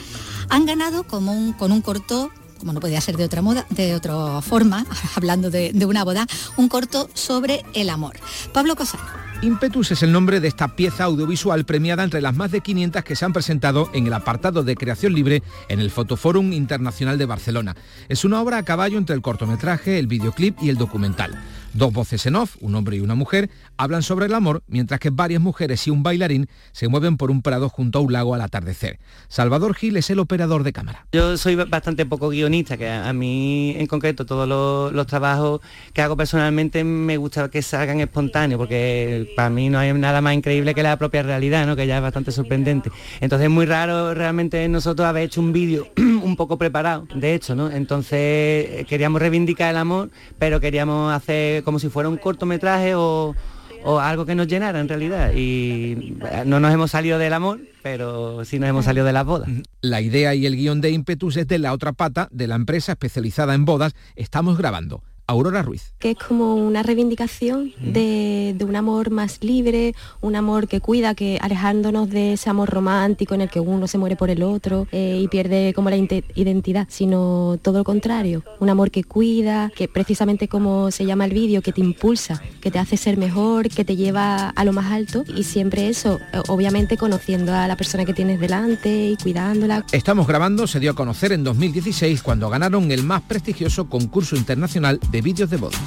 [0.49, 4.85] Han ganado con un corto como no podía ser de otra moda, de otra forma,
[5.17, 6.27] hablando de, de una boda,
[6.57, 8.19] un corto sobre el amor.
[8.53, 9.30] Pablo Cosano.
[9.43, 13.17] Impetus es el nombre de esta pieza audiovisual premiada entre las más de 500 que
[13.17, 17.75] se han presentado en el apartado de creación libre en el Fotoforum Internacional de Barcelona.
[18.11, 21.43] Es una obra a caballo entre el cortometraje, el videoclip y el documental.
[21.73, 25.11] Dos voces en off, un hombre y una mujer, hablan sobre el amor, mientras que
[25.11, 28.41] varias mujeres y un bailarín se mueven por un prado junto a un lago al
[28.41, 28.99] atardecer.
[29.29, 31.07] Salvador Gil es el operador de cámara.
[31.13, 35.61] Yo soy bastante poco guionista, que a mí en concreto todos los, trabajos
[35.93, 40.35] que hago personalmente me gusta que salgan espontáneos, porque para mí no hay nada más
[40.35, 41.77] increíble que la propia realidad, ¿no?
[41.77, 42.91] que ya es bastante sorprendente.
[43.21, 45.87] Entonces es muy raro realmente nosotros haber hecho un vídeo
[46.23, 47.71] un poco preparado, de hecho, ¿no?
[47.71, 53.35] Entonces eh, queríamos reivindicar el amor, pero queríamos hacer como si fuera un cortometraje o,
[53.99, 55.33] algo que nos llenara en realidad.
[55.35, 59.25] Y eh, no nos hemos salido del amor, pero sí nos hemos salido de las
[59.25, 59.49] bodas.
[59.81, 62.93] La idea y el guion de Impetus es de la otra pata de la empresa
[62.93, 63.95] especializada en bodas.
[64.17, 65.03] Estamos grabando.
[65.31, 65.93] Aurora Ruiz.
[65.99, 71.39] Que es como una reivindicación de, un amor más libre, un amor que cuida, que
[71.41, 75.21] alejándonos de ese amor romántico en el que uno se muere por el otro eh,
[75.23, 80.49] y pierde como la identidad, sino todo lo contrario, un amor que cuida, que precisamente
[80.49, 83.97] como se llama el vídeo, que te impulsa, que te hace ser mejor, que te
[83.97, 88.41] lleva a lo más alto y siempre eso, obviamente conociendo a la persona que tienes
[88.41, 89.85] delante y cuidándola.
[89.93, 94.99] Estamos grabando, se dio a conocer en 2016 cuando ganaron el más prestigioso concurso internacional
[95.11, 95.79] de vídeos de boda.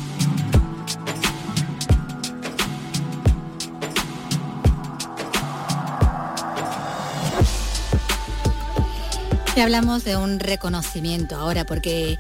[9.56, 12.18] Y hablamos de un reconocimiento ahora, porque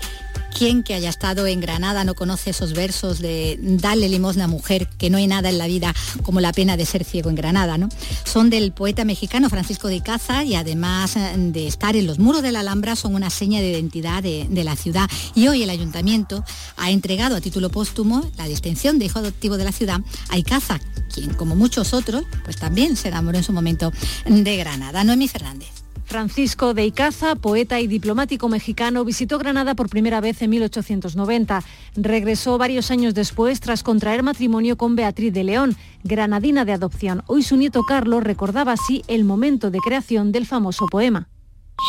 [0.57, 5.09] ¿Quién que haya estado en Granada no conoce esos versos de Dale limosna mujer, que
[5.09, 7.77] no hay nada en la vida como la pena de ser ciego en Granada?
[7.77, 7.89] ¿no?
[8.23, 12.43] Son del poeta mexicano Francisco de Icaza y además eh, de estar en los muros
[12.43, 15.09] de la Alhambra son una seña de identidad de, de la ciudad.
[15.33, 16.45] Y hoy el ayuntamiento
[16.77, 20.79] ha entregado a título póstumo la distinción de hijo adoptivo de la ciudad a Icaza,
[21.13, 23.91] quien como muchos otros, pues también se enamoró en su momento
[24.25, 25.03] de Granada.
[25.03, 25.82] Noemi Fernández.
[26.05, 31.63] Francisco de Icaza, poeta y diplomático mexicano, visitó Granada por primera vez en 1890.
[31.95, 37.23] Regresó varios años después tras contraer matrimonio con Beatriz de León, granadina de adopción.
[37.27, 41.29] Hoy su nieto Carlos recordaba así el momento de creación del famoso poema.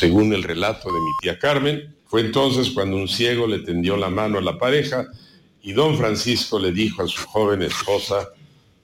[0.01, 4.09] Según el relato de mi tía Carmen, fue entonces cuando un ciego le tendió la
[4.09, 5.07] mano a la pareja
[5.63, 8.29] y don Francisco le dijo a su joven esposa,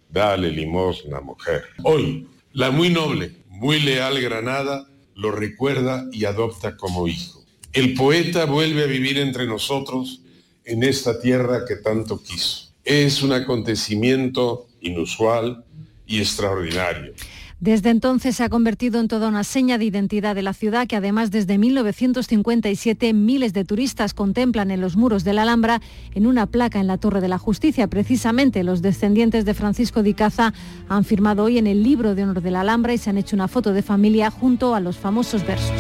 [0.08, 1.64] dale limosna mujer.
[1.84, 4.89] Hoy, la muy noble, muy leal Granada
[5.20, 7.44] lo recuerda y adopta como hijo.
[7.74, 10.22] El poeta vuelve a vivir entre nosotros
[10.64, 12.70] en esta tierra que tanto quiso.
[12.84, 15.62] Es un acontecimiento inusual
[16.06, 17.12] y extraordinario.
[17.60, 20.96] Desde entonces se ha convertido en toda una seña de identidad de la ciudad que
[20.96, 25.82] además desde 1957 miles de turistas contemplan en los muros de la Alhambra
[26.14, 27.86] en una placa en la Torre de la Justicia.
[27.86, 30.54] Precisamente los descendientes de Francisco de Icaza
[30.88, 33.36] han firmado hoy en el libro de honor de la Alhambra y se han hecho
[33.36, 35.76] una foto de familia junto a los famosos versos.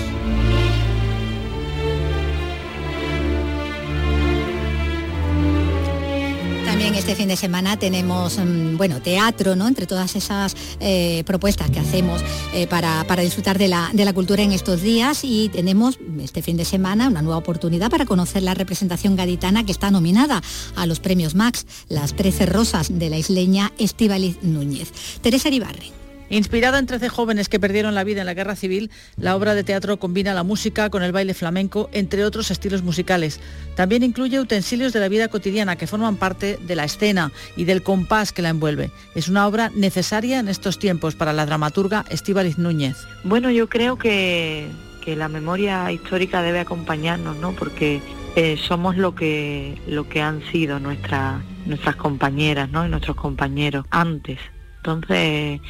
[6.80, 9.68] También este fin de semana tenemos, mm, bueno, teatro, ¿no?
[9.68, 12.22] Entre todas esas eh, propuestas que hacemos
[12.54, 16.40] eh, para, para, disfrutar de la, de la cultura en estos días y tenemos este
[16.40, 20.40] fin de semana una nueva oportunidad para conocer la representación gaditana que está nominada
[20.74, 24.90] a los premios Max, las 13 rosas de la isleña Estivaliz Núñez.
[25.20, 25.99] Teresa Ribarri.
[26.30, 29.64] Inspirada en 13 jóvenes que perdieron la vida en la guerra civil, la obra de
[29.64, 33.40] teatro combina la música con el baile flamenco, entre otros estilos musicales.
[33.74, 37.82] También incluye utensilios de la vida cotidiana que forman parte de la escena y del
[37.82, 38.92] compás que la envuelve.
[39.16, 42.96] Es una obra necesaria en estos tiempos para la dramaturga Estíbaliz Núñez.
[43.24, 44.68] Bueno, yo creo que,
[45.06, 47.50] la memoria histórica debe acompañarnos, ¿no?
[47.50, 48.00] Porque
[48.36, 49.76] eh, somos lo que,
[50.22, 52.86] han sido nuestras nuestras compañeras ¿no?
[52.86, 54.38] y nuestros compañeros antes.
[54.76, 55.60] Entonces,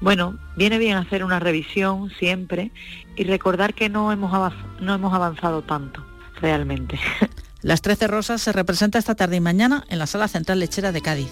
[0.00, 2.70] bueno, viene bien hacer una revisión siempre
[3.16, 6.04] y recordar que no hemos, no hemos avanzado tanto,
[6.40, 6.98] realmente.
[7.62, 11.00] Las Trece Rosas se representa esta tarde y mañana en la Sala Central Lechera de
[11.00, 11.30] Cádiz.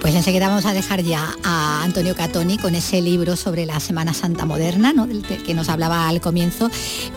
[0.00, 4.14] Pues enseguida vamos a dejar ya a Antonio Catoni con ese libro sobre la Semana
[4.14, 6.70] Santa moderna, del que nos hablaba al comienzo,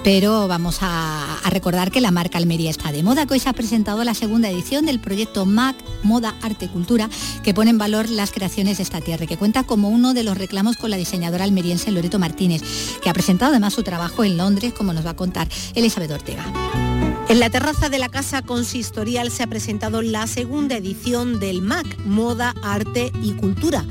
[0.03, 3.49] pero vamos a, a, recordar que la marca Almería está de moda, que hoy se
[3.49, 7.09] ha presentado la segunda edición del proyecto MAC, Moda, Arte, Cultura,
[7.43, 10.37] que pone en valor las creaciones de esta tierra, que cuenta como uno de los
[10.37, 12.61] reclamos con la diseñadora almeriense Loreto Martínez,
[13.01, 16.92] que ha presentado además su trabajo en Londres, como nos va a contar Elizabeth Ortega.
[17.33, 21.97] En la terraza de la Casa Consistorial se ha presentado la segunda edición del MAC,
[22.05, 23.83] Moda, Arte y Cultura,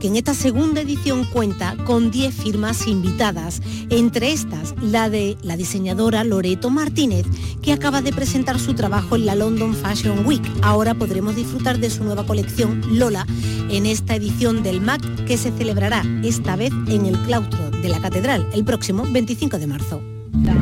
[0.00, 5.58] que en esta segunda edición cuenta con 10 firmas invitadas, entre estas la de la
[5.58, 7.26] diseñadora Loreto Martínez,
[7.60, 10.50] que acaba de presentar su trabajo en la London Fashion Week.
[10.62, 13.26] Ahora podremos disfrutar de su nueva colección Lola
[13.68, 18.00] en esta edición del MAC que se celebrará esta vez en el claustro de la
[18.00, 20.15] Catedral el próximo 25 de marzo.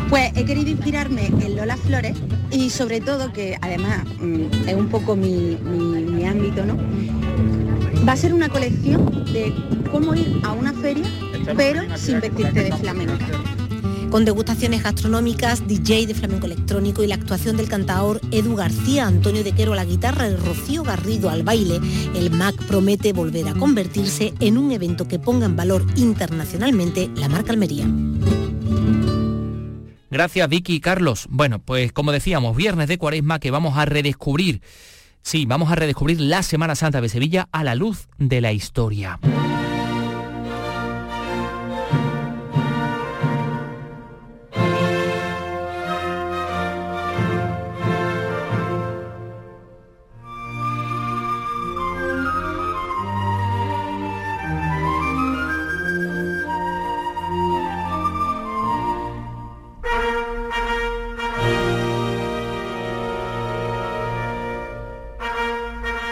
[0.08, 2.16] Pues he querido inspirarme en Lola Flores
[2.50, 6.76] y sobre todo que además mmm, es un poco mi, mi, mi, ámbito, ¿no?
[8.06, 9.52] Va a ser una colección de
[9.90, 11.04] cómo ir a una feria
[11.56, 13.18] pero sin vestirte de flamenca.
[14.10, 19.42] Con degustaciones gastronómicas, DJ de flamenco electrónico y la actuación del cantador Edu García, Antonio
[19.42, 21.80] de Quero a la guitarra y Rocío Garrido al baile,
[22.14, 27.28] el MAC promete volver a convertirse en un evento que ponga en valor internacionalmente la
[27.28, 27.88] marca Almería.
[30.14, 31.26] Gracias Vicky y Carlos.
[31.28, 34.62] Bueno, pues como decíamos, viernes de cuaresma que vamos a redescubrir,
[35.22, 39.18] sí, vamos a redescubrir la Semana Santa de Sevilla a la luz de la historia.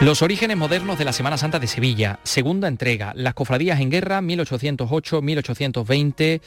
[0.03, 4.21] Los orígenes modernos de la Semana Santa de Sevilla, segunda entrega, Las Cofradías en Guerra,
[4.21, 6.41] 1808-1820,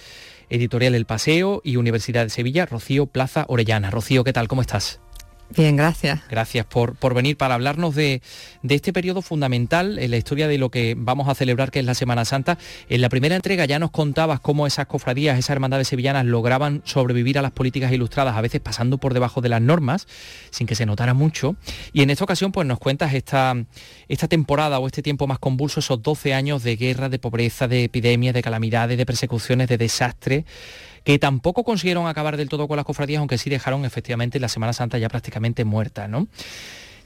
[0.50, 3.92] Editorial El Paseo y Universidad de Sevilla, Rocío Plaza Orellana.
[3.92, 4.50] Rocío, ¿qué tal?
[4.50, 5.00] ¿Cómo estás?
[5.52, 6.22] Bien, gracias.
[6.28, 8.22] Gracias por, por venir para hablarnos de,
[8.64, 11.86] de, este periodo fundamental en la historia de lo que vamos a celebrar, que es
[11.86, 12.58] la Semana Santa.
[12.90, 17.38] En la primera entrega ya nos contabas cómo esas cofradías, esas hermandades sevillanas lograban sobrevivir
[17.38, 20.08] a las políticas ilustradas, a veces pasando por debajo de las normas,
[20.50, 21.56] sin que se notara mucho.
[21.94, 23.56] Y en esta ocasión pues nos cuentas esta,
[24.10, 27.84] esta temporada o este tiempo más convulso, esos 12 años de guerra, de pobreza, de
[27.84, 30.46] epidemias, de calamidades, de persecuciones, de desastre
[31.06, 34.74] que tampoco consiguieron acabar del todo con las cofradías, aunque sí dejaron efectivamente la Semana
[34.74, 36.28] Santa ya prácticamente muerta, ¿no?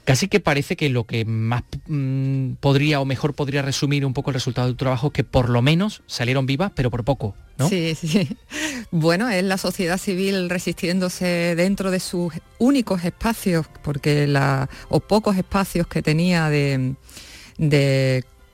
[0.04, 4.30] Casi que parece que lo que más mmm, podría o mejor podría resumir un poco
[4.30, 7.68] el resultado del trabajo es que por lo menos salieron vivas, pero por poco, ¿no?
[7.68, 8.36] Sí, sí.
[8.90, 15.36] Bueno, es la sociedad civil resistiéndose dentro de sus únicos espacios, porque la, o pocos
[15.36, 16.96] espacios que tenía de,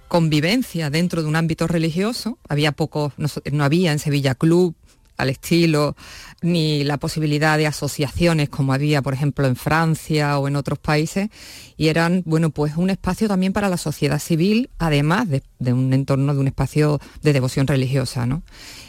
[0.08, 2.38] convivencia dentro de un ámbito religioso.
[2.48, 4.74] Había pocos, no había en Sevilla club,
[5.16, 5.96] al estilo,
[6.42, 11.28] ni la posibilidad de asociaciones como había, por ejemplo, en Francia o en otros países,
[11.76, 15.42] y eran, bueno, pues un espacio también para la sociedad civil, además de,
[15.72, 18.42] un entorno de un espacio de devoción religiosa, ¿no?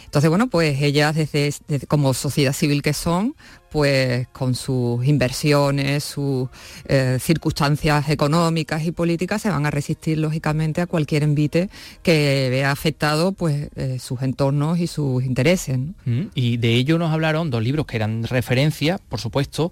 [0.06, 1.52] Entonces, bueno, pues ellas desde,
[1.88, 3.36] como sociedad civil que son,
[3.70, 6.50] pues con sus inversiones, sus
[6.86, 11.70] eh, circunstancias económicas y políticas se van a resistir lógicamente a cualquier envite
[12.04, 15.78] que vea afectado pues eh, sus entornos y sus intereses.
[16.06, 19.72] Mm, y de ello nos hablaron dos libros que eran referencia, por supuesto,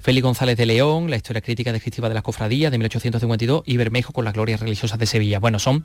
[0.00, 4.12] Félix González de León, La historia crítica descriptiva de las cofradías de 1852 y Bermejo
[4.12, 5.38] con las glorias religiosas de Sevilla.
[5.38, 5.84] Bueno, son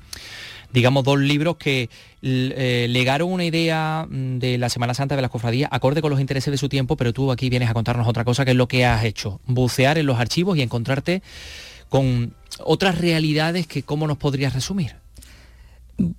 [0.73, 1.89] digamos, dos libros que
[2.21, 6.19] eh, legaron una idea mm, de la Semana Santa de las cofradías acorde con los
[6.19, 8.67] intereses de su tiempo, pero tú aquí vienes a contarnos otra cosa que es lo
[8.67, 11.21] que has hecho, bucear en los archivos y encontrarte
[11.89, 14.95] con otras realidades que cómo nos podrías resumir.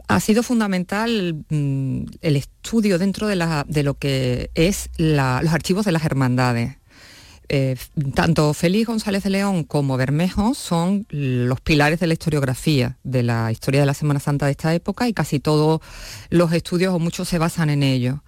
[0.07, 3.34] Ha sido fundamental mmm, el estudio dentro de,
[3.82, 6.76] lo que es los archivos de las hermandades.
[7.49, 7.76] Eh,
[8.14, 13.51] tanto Félix González de León como Bermejo son los pilares de la historiografía, de la
[13.51, 15.80] historia de la Semana Santa de esta época y casi todos
[16.30, 18.22] los estudios o muchos se basan en ello.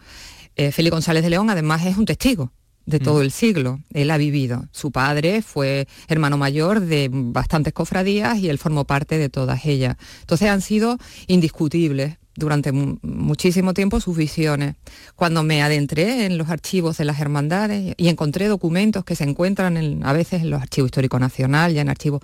[0.57, 2.51] Eh, Félix González de León además es un testigo
[2.87, 3.81] de todo el siglo.
[3.93, 4.67] Él ha vivido.
[4.73, 9.97] Su padre fue hermano mayor de bastantes cofradías y él formó parte de todas ellas.
[10.21, 14.75] Entonces han sido indiscutibles durante muchísimo tiempo sus visiones.
[15.15, 19.77] Cuando me adentré en los archivos de las hermandades y encontré documentos que se encuentran
[19.77, 22.23] en, a veces en los archivos históricos nacional, ya en archivos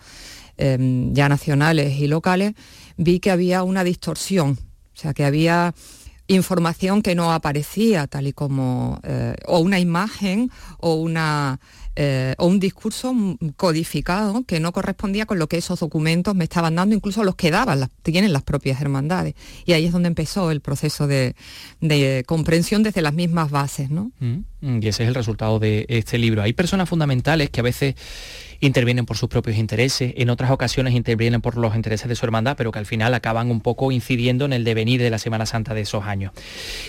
[0.58, 2.54] eh, ya nacionales y locales,
[2.96, 4.58] vi que había una distorsión,
[4.94, 5.74] o sea, que había
[6.34, 11.58] información que no aparecía tal y como, eh, o una imagen o, una,
[11.96, 13.14] eh, o un discurso
[13.56, 17.50] codificado que no correspondía con lo que esos documentos me estaban dando, incluso los que
[17.50, 19.34] daban, las, tienen las propias hermandades.
[19.64, 21.34] Y ahí es donde empezó el proceso de,
[22.26, 23.90] comprensión desde las mismas bases.
[23.90, 24.12] ¿no?
[24.20, 26.42] Mm, y ese es el resultado de este libro.
[26.42, 27.96] Hay personas fundamentales que a veces
[28.61, 32.56] intervienen por sus propios intereses, en otras ocasiones intervienen por los intereses de su hermandad,
[32.56, 35.74] pero que al final acaban un poco incidiendo en el devenir de la Semana Santa
[35.74, 36.32] de esos años.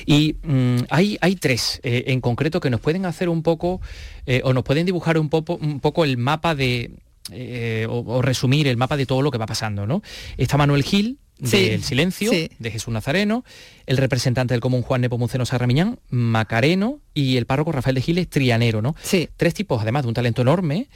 [0.05, 3.81] Y mmm, hay, tres eh, en concreto que nos pueden hacer un poco,
[4.25, 6.91] eh, o nos pueden dibujar un poco el mapa de,
[7.31, 10.01] eh, o, o, resumir el mapa de todo lo que va pasando, ¿no?
[10.37, 12.51] Está Manuel Gil, del sí, silencio, sí.
[12.59, 13.43] de Jesús Nazareno,
[13.87, 18.81] el representante del común Juan Nepomuceno Sarramiñán, Macareno y el párroco Rafael de Giles, Trianero,
[18.83, 18.95] ¿no?
[19.01, 19.27] Sí.
[19.37, 20.87] Tres tipos, además, de un talento enorme.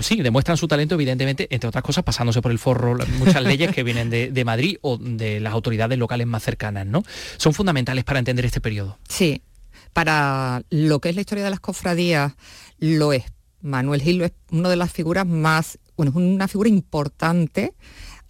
[0.00, 3.82] Sí, demuestran su talento, evidentemente, entre otras cosas, pasándose por el forro muchas leyes que
[3.82, 7.02] vienen de, de, Madrid o de las autoridades locales más cercanas, ¿no?
[7.38, 8.98] Son fundamentales para entender este periodo.
[9.08, 9.40] Sí,
[9.94, 12.34] para lo que es la historia de las cofradías,
[12.78, 13.24] lo es.
[13.60, 17.74] Manuel Gil es una de las figuras más, bueno, es una figura importante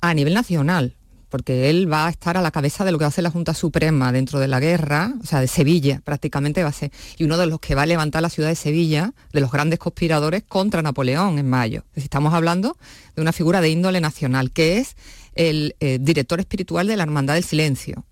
[0.00, 0.96] a nivel nacional,
[1.28, 3.30] porque él va a estar a la cabeza de lo que va a ser la
[3.30, 7.24] Junta Suprema dentro de la guerra, o sea, de Sevilla prácticamente va a ser, y
[7.24, 10.42] uno de los que va a levantar la ciudad de Sevilla, de los grandes conspiradores
[10.44, 11.84] contra Napoleón en mayo.
[11.94, 12.76] Estamos hablando
[13.14, 14.96] de una figura de índole nacional, que es
[15.34, 18.04] el eh, director espiritual de la Hermandad del Silencio.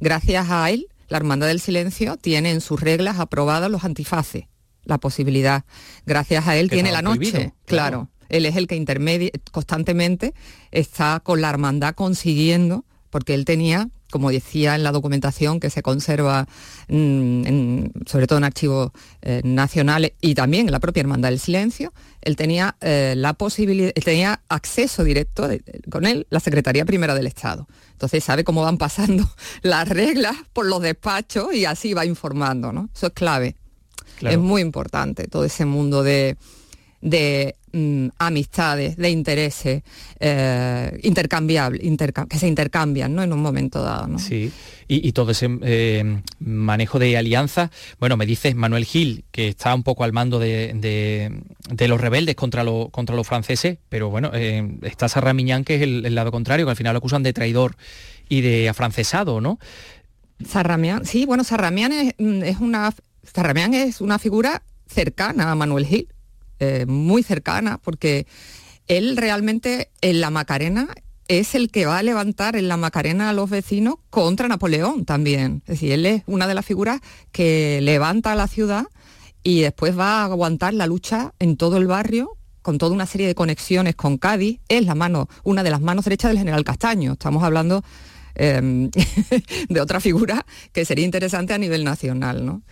[0.00, 4.44] Gracias a él, la Hermandad del Silencio tiene en sus reglas aprobados los antifaces,
[4.88, 5.64] la posibilidad.
[6.06, 8.08] Gracias a él tiene la noche, prohibido, claro.
[8.28, 10.34] él es el que intermedia constantemente
[10.72, 15.82] está con la hermandad consiguiendo, porque él tenía, como decía en la documentación que se
[15.82, 16.48] conserva
[16.88, 21.92] en, sobre todo en archivos eh, nacionales y también en la propia Hermandad del Silencio,
[22.22, 27.14] él tenía eh, la posibilidad, él tenía acceso directo de, con él, la Secretaría Primera
[27.14, 27.68] del Estado.
[27.92, 29.28] Entonces sabe cómo van pasando
[29.62, 32.88] las reglas por los despachos y así va informando, ¿no?
[32.94, 33.57] Eso es clave.
[34.18, 34.34] Claro.
[34.34, 36.36] Es muy importante todo ese mundo de,
[37.00, 39.82] de mm, amistades, de intereses
[40.18, 41.80] eh, intercambiables,
[42.28, 43.22] que se intercambian ¿no?
[43.22, 44.08] en un momento dado.
[44.08, 44.18] ¿no?
[44.18, 44.50] Sí,
[44.88, 49.82] y, todo ese eh, manejo de alianzas, bueno, me dices Manuel Gil, que está un
[49.82, 51.30] poco al mando de,
[51.86, 56.32] los rebeldes contra, contra los franceses, pero bueno, eh, está Sarramiñán, que es el, lado
[56.32, 57.76] contrario, que al final lo acusan de traidor
[58.28, 59.58] y de afrancesado, ¿no?
[60.44, 62.92] Sarramián, sí, bueno, Sarramián es, mm, es una
[63.34, 66.08] Sarramián es una figura cercana a Manuel Gil
[66.60, 68.26] eh, muy cercana, porque
[68.88, 70.88] él realmente en la Macarena
[71.28, 75.62] es el que va a levantar en la Macarena a los vecinos contra Napoleón también.
[75.66, 77.00] Es decir, él es una de las figuras
[77.32, 78.86] que levanta a la ciudad
[79.42, 83.26] y después va a aguantar la lucha en todo el barrio con toda una serie
[83.26, 84.60] de conexiones con Cádiz.
[84.68, 87.12] Es la mano, una de las manos derechas del general Castaño.
[87.12, 87.84] Estamos hablando
[88.34, 88.90] em,
[89.68, 92.44] de otra figura que sería interesante a nivel nacional.
[92.44, 92.62] ¿no?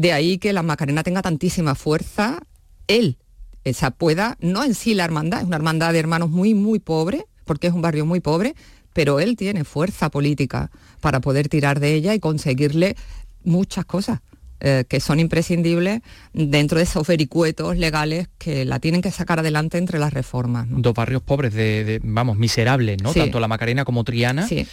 [0.00, 2.40] De ahí que la Macarena tenga tantísima fuerza
[2.88, 3.18] él
[3.64, 7.26] esa pueda, no en sí la hermandad, es una hermandad de hermanos muy, muy pobre,
[7.44, 8.54] porque es un barrio muy pobre,
[8.94, 10.70] pero él tiene fuerza política
[11.02, 12.96] para poder tirar de ella y conseguirle
[13.44, 14.20] muchas cosas.
[14.62, 16.02] Eh, que son imprescindibles
[16.34, 20.66] dentro de esos vericuetos legales que la tienen que sacar adelante entre las reformas.
[20.68, 23.14] Dos barrios pobres, de, vamos, miserables, ¿no?
[23.14, 24.46] Tanto la Macarena como Triana.
[24.46, 24.66] Sí.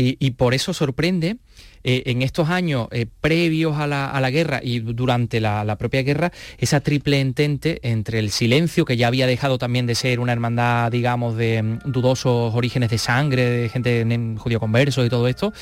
[0.00, 1.38] Y, por eso sorprende
[1.82, 6.80] eh, en estos años eh, previos a la, guerra y durante la, propia guerra, esa
[6.80, 11.36] triple entente entre el silencio, que ya había dejado también de ser una hermandad, digamos,
[11.36, 14.06] de mm, dudosos orígenes de sangre, de gente
[14.38, 15.52] judío converso y todo esto,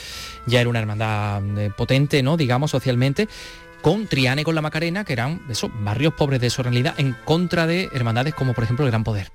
[0.46, 2.36] ya era una hermandad mm, potente, ¿no?
[2.36, 3.28] digamos, socialmente
[3.80, 7.66] con Triane con la Macarena, que eran esos barrios pobres de su realidad, en contra
[7.66, 9.30] de hermandades como por ejemplo el Gran Poder.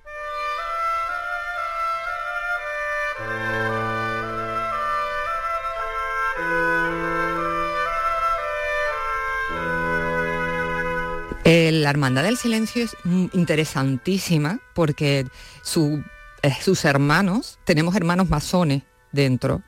[11.82, 12.96] La Hermandad del Silencio es
[13.34, 15.26] interesantísima porque
[16.44, 19.62] eh, sus hermanos, tenemos hermanos masones dentro,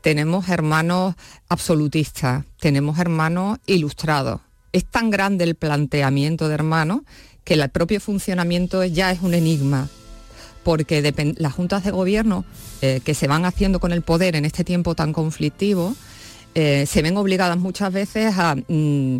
[0.00, 1.14] tenemos hermanos
[1.48, 4.40] absolutistas, tenemos hermanos ilustrados.
[4.72, 7.00] Es tan grande el planteamiento de hermanos
[7.44, 9.88] que el propio funcionamiento ya es un enigma,
[10.62, 12.44] porque las juntas de gobierno
[12.82, 15.96] eh, que se van haciendo con el poder en este tiempo tan conflictivo,
[16.54, 18.56] eh, se ven obligadas muchas veces a...
[18.68, 19.18] Mm,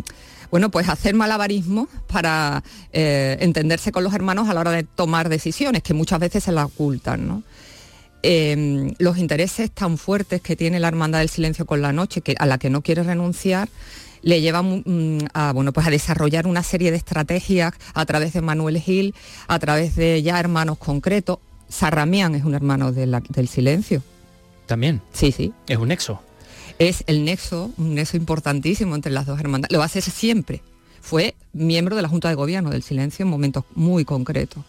[0.51, 5.29] bueno, pues hacer malabarismo para eh, entenderse con los hermanos a la hora de tomar
[5.29, 7.43] decisiones, que muchas veces se la ocultan,
[8.21, 12.35] em, los intereses tan fuertes que tiene la Hermandad del Silencio con la Noche, que,
[12.37, 13.69] a la que no quiere renunciar,
[14.21, 18.41] le llevan mm, a, bueno, pues a desarrollar una serie de estrategias a través de
[18.41, 19.15] Manuel Gil,
[19.47, 21.39] a través de ya hermanos concretos.
[21.69, 24.03] Sarramián es un hermano del silencio.
[24.65, 25.01] También.
[25.13, 25.53] Sí, sí.
[25.67, 26.21] Es un nexo
[26.89, 29.71] es el nexo, un nexo importantísimo entre las dos hermandades.
[29.71, 30.63] Lo va a hacer siempre.
[30.99, 34.63] Fue miembro de la Junta de Gobierno del Silencio en momentos muy concretos.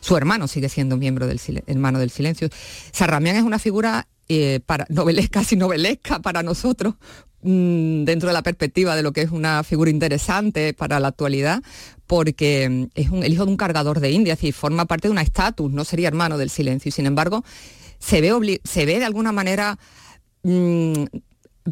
[0.00, 2.48] Su hermano sigue siendo miembro del hermano del Silencio.
[2.90, 6.94] Sarramián es una figura eh, para, novelesca, casi novelesca para nosotros,
[7.42, 11.62] mm, dentro de la perspectiva de lo que es una figura interesante para la actualidad,
[12.08, 15.22] porque mm, es el hijo de un cargador de Indias y forma parte de una
[15.22, 16.88] estatus, no sería hermano del silencio.
[16.88, 17.44] Y sin embargo,
[18.00, 19.78] se ve, se ve de alguna manera
[20.42, 21.04] mm,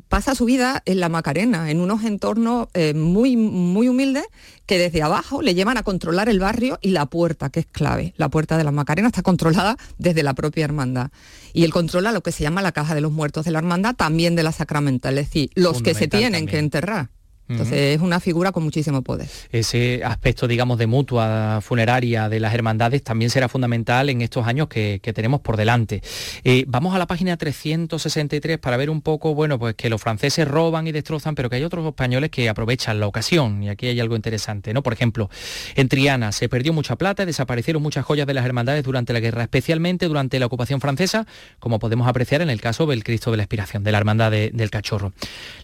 [0.09, 4.24] pasa su vida en la Macarena, en unos entornos eh, muy, muy humildes
[4.66, 8.14] que desde abajo le llevan a controlar el barrio y la puerta, que es clave.
[8.16, 11.11] La puerta de la Macarena está controlada desde la propia hermandad.
[11.53, 13.97] Y él controla lo que se llama la caja de los muertos de la hermandad,
[13.97, 17.11] también de la sacramental, es decir, los que se tienen que enterrar.
[17.51, 19.28] Entonces es una figura con muchísimo poder.
[19.51, 24.68] Ese aspecto, digamos, de mutua funeraria de las hermandades también será fundamental en estos años
[24.68, 26.03] que, tenemos por delante.
[26.44, 30.46] Eh, vamos a la página 363 para ver un poco, bueno, pues que los franceses
[30.46, 33.64] roban y destrozan, pero que hay otros españoles que aprovechan la ocasión.
[33.64, 34.84] Y aquí hay algo interesante, ¿no?
[34.84, 35.28] Por ejemplo,
[35.74, 39.18] en Triana se perdió mucha plata y desaparecieron muchas joyas de las hermandades durante la
[39.18, 41.26] guerra, especialmente durante la ocupación francesa,
[41.59, 44.70] como podemos apreciar en el caso del Cristo de la Expiración, de la Hermandad del
[44.70, 45.12] Cachorro.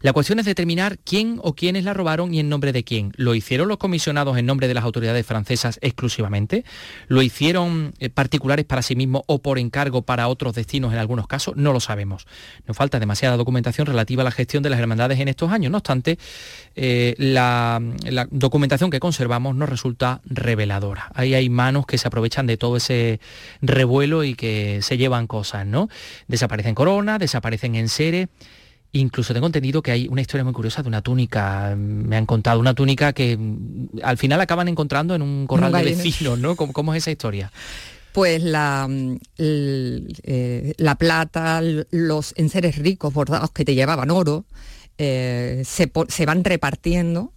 [0.00, 3.12] La cuestión es determinar quién o quién la robaron y en nombre de quién.
[3.16, 6.64] ¿Lo hicieron los comisionados en nombre de las autoridades francesas exclusivamente?
[7.08, 11.26] ¿Lo hicieron eh, particulares para sí mismos o por encargo para otros destinos en algunos
[11.26, 11.56] casos?
[11.56, 12.26] No lo sabemos.
[12.66, 15.70] Nos falta demasiada documentación relativa a la gestión de las hermandades en estos años.
[15.70, 16.18] No obstante,
[16.74, 17.80] eh, la,
[18.30, 21.10] documentación que conservamos nos resulta reveladora.
[21.14, 23.20] Ahí hay manos que se aprovechan de todo ese
[23.60, 25.88] revuelo y que se llevan cosas, ¿no?
[26.28, 28.28] Desaparecen coronas, desaparecen en seres
[28.96, 32.60] Incluso tengo entendido que hay una historia muy curiosa de una túnica, me han contado,
[32.60, 36.56] una túnica que mm, al final acaban encontrando en un corral de vecinos, ¿no?
[36.56, 37.52] ¿Cómo, es esa historia?
[38.12, 44.46] Pues la, mm, eh, la plata, los enseres ricos bordados que te llevaban oro,
[44.98, 47.32] eh, se, van repartiendo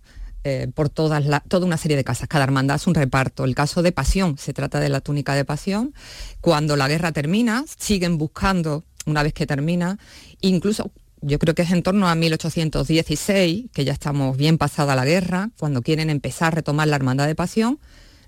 [0.45, 2.29] eh, por todas la, toda una serie de casas.
[2.29, 3.43] Cada hermandad es un reparto.
[3.43, 5.93] El caso de Pasión, se trata de la túnica de Pasión.
[6.39, 9.99] Cuando la guerra termina, siguen buscando, una vez que termina,
[10.39, 10.91] incluso
[11.21, 15.51] yo creo que es en torno a 1816, que ya estamos bien pasada la guerra,
[15.59, 17.79] cuando quieren empezar a retomar la hermandad de Pasión,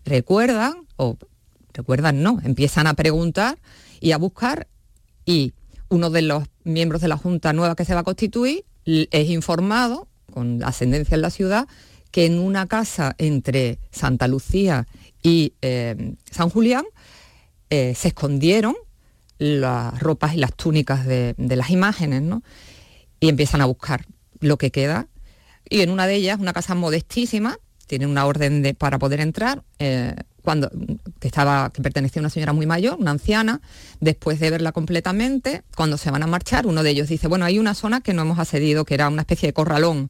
[0.06, 1.18] recuerdan, o
[1.74, 3.58] recuerdan no, empiezan a preguntar
[4.00, 4.68] y a buscar
[5.26, 5.54] y
[5.90, 10.08] uno de los miembros de la Junta nueva que se va a constituir es informado,
[10.34, 11.68] con ascendencia en la ciudad,
[12.12, 14.88] que en una casa entre Santa Lucía
[15.22, 16.86] y eh, San Julián
[17.70, 18.76] eh, se escondieron
[19.38, 22.44] las ropas y las túnicas de, las imágenes, ¿no?
[23.22, 24.06] Y empiezan a buscar
[24.42, 25.08] lo que queda.
[25.70, 27.58] Y en una de ellas, una casa modestísima,
[27.88, 30.72] tiene una orden de, para poder entrar, eh, cuando,
[31.20, 33.62] que, estaba, que pertenecía a una señora muy mayor, una anciana,
[34.00, 37.60] después de verla completamente, cuando se van a marchar, uno de ellos dice, bueno, hay
[37.60, 40.10] una zona que no hemos accedido, que era una especie de corralón.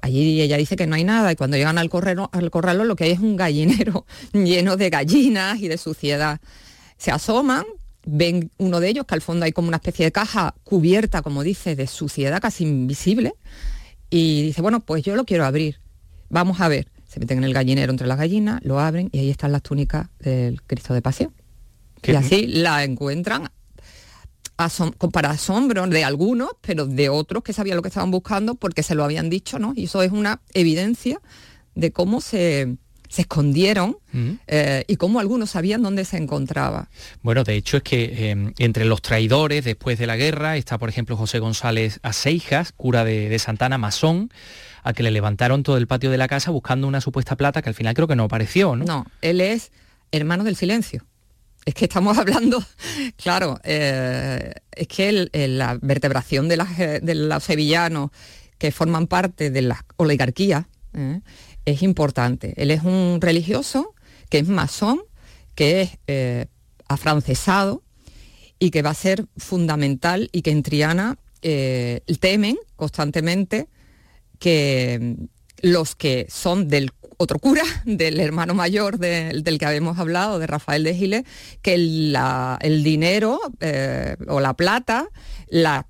[0.00, 1.90] Allí ella dice que no hay nada y cuando llegan al,
[2.32, 6.40] al corralón lo que hay es un gallinero lleno de gallinas y de suciedad.
[6.96, 7.64] Se asoman,
[8.10, 11.42] ven uno de ellos que al fondo hay como una especie de caja cubierta, como
[11.42, 13.34] dice, de suciedad casi invisible
[14.10, 15.80] y dice, bueno, pues yo lo quiero abrir,
[16.30, 19.30] vamos a ver se meten en el gallinero entre las gallinas, lo abren y ahí
[19.30, 21.32] están las túnicas del Cristo de Pasión.
[22.02, 23.50] Y así la encuentran
[25.12, 28.94] para asombro de algunos, pero de otros que sabían lo que estaban buscando porque se
[28.94, 29.72] lo habían dicho, ¿no?
[29.74, 31.20] Y eso es una evidencia
[31.74, 32.76] de cómo se,
[33.16, 34.30] escondieron mm.
[34.46, 36.88] eh, y cómo algunos sabían dónde se encontraba.
[37.22, 40.88] Bueno, de hecho es que em, entre los traidores después de la guerra está, por
[40.88, 44.30] ejemplo, José González Aceijas, cura de, de Santana, masón,
[44.82, 47.68] a que le levantaron todo el patio de la casa buscando una supuesta plata que
[47.68, 48.84] al final creo que no apareció, ¿no?
[48.84, 49.70] No, él es
[50.12, 51.04] hermano del silencio.
[51.64, 52.64] Es que estamos hablando,
[53.16, 56.56] claro, eh, es que la vertebración de,
[57.14, 58.10] los sevillanos
[58.56, 61.20] que forman parte de la oligarquía eh,
[61.70, 62.54] es importante.
[62.56, 63.94] Él es un religioso
[64.28, 65.00] que es masón,
[65.54, 66.46] que es eh,
[66.88, 67.82] afrancesado
[68.58, 71.18] y que va a ser fundamental y que en Triana
[72.20, 73.68] temen constantemente
[74.38, 75.16] que
[75.62, 80.84] los que son del otro cura, del hermano mayor del que habíamos hablado, de Rafael
[80.84, 81.24] de Giles,
[81.62, 85.08] que el dinero eh, o la plata
[85.48, 85.84] la,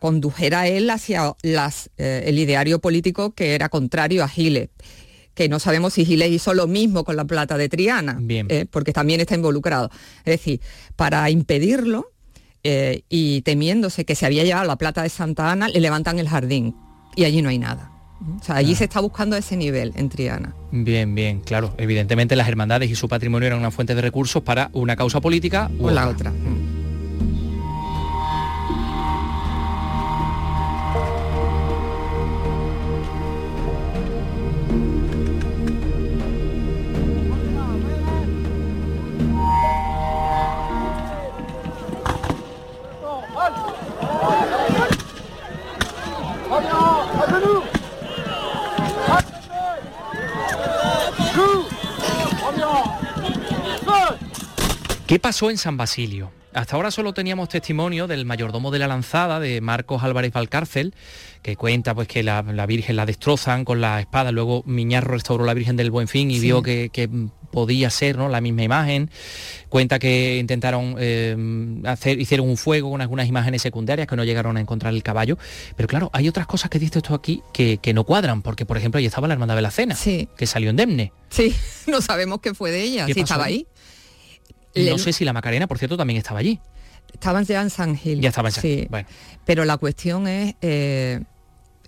[0.00, 4.70] condujera él hacia eh, el ideario político que era contrario a Giles
[5.34, 8.92] que no sabemos si Giles hizo lo mismo con la plata de Triana, eh, porque
[8.92, 9.90] también está involucrado.
[10.24, 10.60] Es decir,
[10.96, 12.10] para impedirlo
[12.64, 16.76] y temiéndose que se había llevado la plata de Santa Ana, le levantan el jardín
[17.16, 17.92] y allí no hay nada.
[18.40, 20.54] O sea, allí se está buscando ese nivel en Triana.
[20.70, 21.74] Bien, bien, claro.
[21.76, 25.70] Evidentemente las hermandades y su patrimonio eran una fuente de recursos para una causa política
[25.80, 26.32] o la otra.
[55.12, 56.32] ¿Qué pasó en San Basilio?
[56.54, 60.94] Hasta ahora solo teníamos testimonio del mayordomo de la lanzada, de Marcos Álvarez Valcárcel,
[61.42, 65.52] que cuenta pues que la, Virgen la destrozan con la espada, luego Miñarro restauró la
[65.52, 67.10] Virgen del Buen Fin y vio que,
[67.50, 68.30] podía ser ¿no?
[68.30, 69.10] la misma imagen.
[69.68, 71.36] Cuenta que intentaron eh,
[71.84, 75.36] hacer, hicieron un fuego con algunas imágenes secundarias que no llegaron a encontrar el caballo.
[75.76, 78.98] Pero claro, hay otras cosas que dice esto aquí que, no cuadran, porque por ejemplo
[78.98, 81.12] ahí estaba la hermandad de la cena, que salió indemne.
[81.28, 81.54] Sí,
[81.86, 83.66] no sabemos qué fue de ella, si estaba ahí.
[84.74, 86.60] No sé si la Macarena, por cierto, también estaba allí.
[87.12, 88.20] Estaban ya en San Gil.
[88.20, 88.88] Ya estaban en sí.
[89.44, 91.20] Pero la cuestión es eh,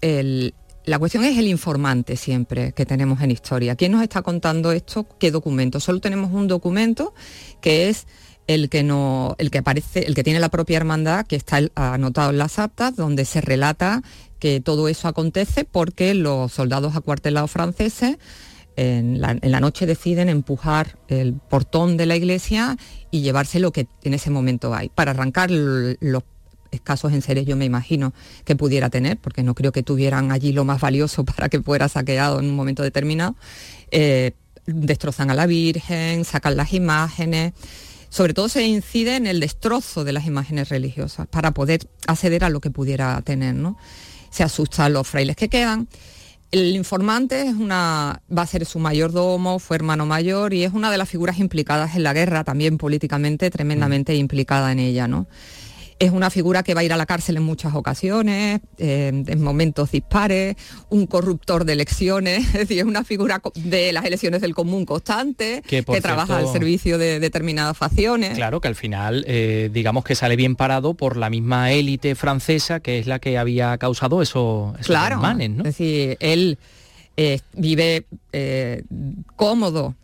[0.01, 0.55] el,
[0.85, 3.75] la cuestión es el informante siempre que tenemos en historia.
[3.75, 5.07] ¿Quién nos está contando esto?
[5.19, 5.81] ¿Qué documento?
[5.81, 7.15] Solo tenemos un documento
[7.61, 8.07] que es
[8.47, 12.31] el que no, el que aparece, el que tiene la propia hermandad, que está anotado
[12.31, 14.03] en las actas, donde se relata
[14.39, 18.19] que todo eso acontece porque los soldados acuartelados franceses
[18.77, 22.77] en la, noche deciden empujar el portón de la iglesia
[23.11, 26.23] y llevarse lo que en ese momento hay, para arrancar los
[26.71, 28.13] escasos enseres yo me imagino
[28.45, 31.89] que pudiera tener, porque no creo que tuvieran allí lo más valioso para que fuera
[31.89, 33.37] saqueado en un momento determinado.
[33.91, 34.33] Eh,
[34.67, 37.53] destrozan a la Virgen, sacan las imágenes.
[38.09, 42.49] Sobre todo se incide en el destrozo de las imágenes religiosas para poder acceder a
[42.49, 43.55] lo que pudiera tener.
[43.55, 43.77] ¿no?
[44.31, 45.89] Se asustan los frailes que quedan
[46.51, 50.91] el informante es una, va a ser su mayordomo, fue hermano mayor y es una
[50.91, 54.17] de las figuras implicadas en la guerra, también políticamente tremendamente mm.
[54.17, 55.09] implicada en ella.
[55.09, 55.27] ¿no?
[56.05, 59.43] Es una figura que va a ir a la cárcel en muchas ocasiones, eh, en
[59.43, 60.57] momentos dispares,
[60.91, 65.63] un corruptor de elecciones, es decir, es una figura de las elecciones del común constante,
[65.67, 68.37] que, trabaja al servicio de determinadas facciones.
[68.37, 72.81] Claro, que al final, eh, digamos que sale bien parado por la misma élite francesa,
[72.81, 75.39] que es la que había causado eso, esos claro, ¿no?
[75.39, 76.59] Es decir, él
[77.17, 78.07] eh, vive
[79.37, 80.04] cómodo eh,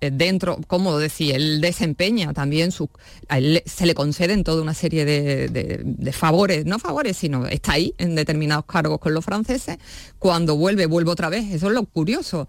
[0.00, 2.88] dentro, como decía, él desempeña también su,
[3.28, 7.94] a él se le conceden toda una serie de, favores, no favores, sino está ahí
[7.98, 9.78] en determinados cargos con los franceses.
[10.18, 12.48] Cuando vuelve, vuelve otra vez, eso es lo curioso.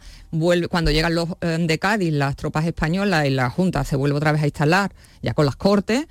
[0.70, 4.32] Cuando llegan los eh, de Cádiz, las tropas españolas y la Junta se vuelve otra
[4.32, 6.08] vez a instalar, ya con las cortes,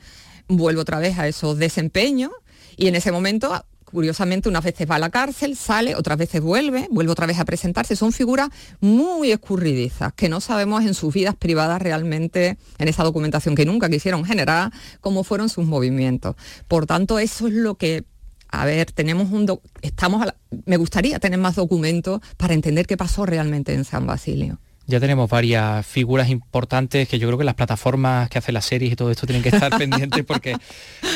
[0.48, 2.30] vuelve otra vez a esos desempeños
[2.76, 3.64] y en ese momento
[3.96, 7.46] curiosamente unas veces va a la cárcel, sale, otras veces vuelve, vuelve otra vez a
[7.46, 7.96] presentarse.
[7.96, 13.54] Son figuras muy escurridizas, que no sabemos en sus vidas privadas realmente, en esa documentación
[13.54, 14.70] que nunca quisieron generar,
[15.00, 16.36] cómo fueron sus movimientos.
[16.68, 18.04] Por tanto, eso es lo que
[18.48, 20.26] a ver, tenemos un estamos
[20.66, 24.60] me gustaría tener más documentos para entender qué pasó realmente en San Basilio.
[24.88, 28.92] Ya tenemos varias figuras importantes que yo creo que las plataformas que hacen las series
[28.92, 30.56] y todo esto tienen que estar pendientes porque,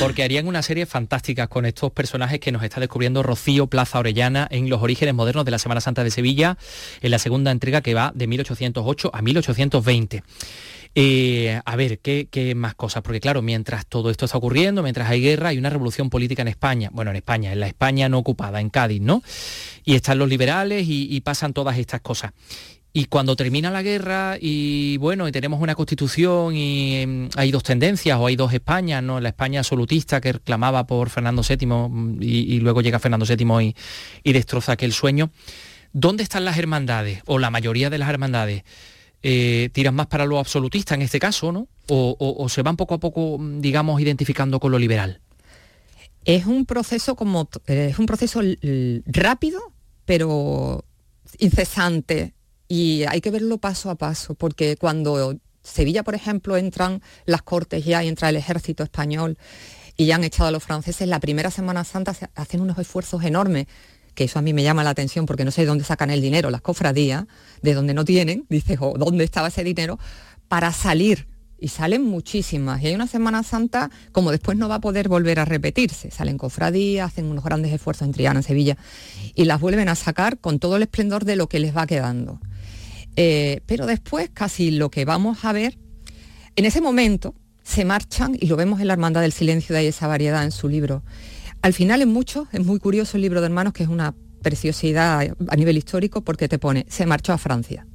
[0.01, 4.49] porque harían una serie fantástica con estos personajes que nos está descubriendo Rocío Plaza Orellana
[4.51, 6.59] en los orígenes modernos de la Semana Santa de Sevilla,
[7.01, 10.25] en la segunda entrega que va de 1808 a 1820.
[10.97, 13.05] Eh, a ver, ¿qué, más cosas?
[13.05, 16.49] Porque claro, mientras todo esto está ocurriendo, mientras hay guerra, hay una revolución política en
[16.49, 16.91] España.
[16.93, 19.23] Bueno, en España, en la España no ocupada, en Cádiz, ¿no?
[19.85, 22.33] Y están los liberales y pasan todas estas cosas.
[22.93, 27.63] Y cuando termina la guerra y bueno, y tenemos una constitución y em, hay dos
[27.63, 29.21] tendencias o hay dos Españas, ¿no?
[29.21, 33.75] La España absolutista que reclamaba por Fernando VII mm, y, luego llega Fernando VII
[34.25, 35.31] y, destroza aquel sueño.
[35.93, 37.23] ¿Dónde están las hermandades?
[37.27, 38.65] O la mayoría de las hermandades.
[39.23, 41.69] Eh, tiran más para lo absolutista en este caso, ¿no?
[41.89, 45.21] O, se van poco a poco, mm, digamos, identificando con lo liberal.
[46.25, 48.41] Es un proceso como eh, es un proceso
[49.07, 49.61] rápido,
[50.07, 50.85] pero
[51.39, 52.35] incesante
[52.71, 57.85] y hay que verlo paso a paso, porque cuando Sevilla, por ejemplo, entran las cortes
[57.85, 59.39] ya y entra el ejército español
[59.97, 63.25] y ya han echado a los franceses, la primera Semana Santa se hacen unos esfuerzos
[63.25, 63.67] enormes
[64.15, 66.21] que eso a mí me llama la atención porque no sé de dónde sacan el
[66.21, 67.25] dinero, las cofradías,
[67.61, 69.99] de dónde no tienen, dices, o dónde estaba ese dinero,
[70.47, 71.27] para salir.
[71.59, 72.83] Y salen muchísimas.
[72.83, 76.11] Y hay una Semana Santa, como después no va a poder volver a repetirse.
[76.11, 78.77] Salen cofradías, hacen unos grandes esfuerzos en Triana, en Sevilla,
[79.35, 82.41] y las vuelven a sacar con todo el esplendor de lo que les va quedando.
[83.23, 85.77] Eh, pero después casi lo que vamos a ver,
[86.57, 89.89] en ese momento se marchan, y lo vemos en la Hermandad del Silencio, de ahí
[89.89, 91.03] esa variedad en su libro.
[91.61, 95.37] Al final en muchos, es muy curioso el libro de hermanos, que es una preciosidad
[95.49, 97.87] a nivel histórico, porque te pone, se marchó a Francia.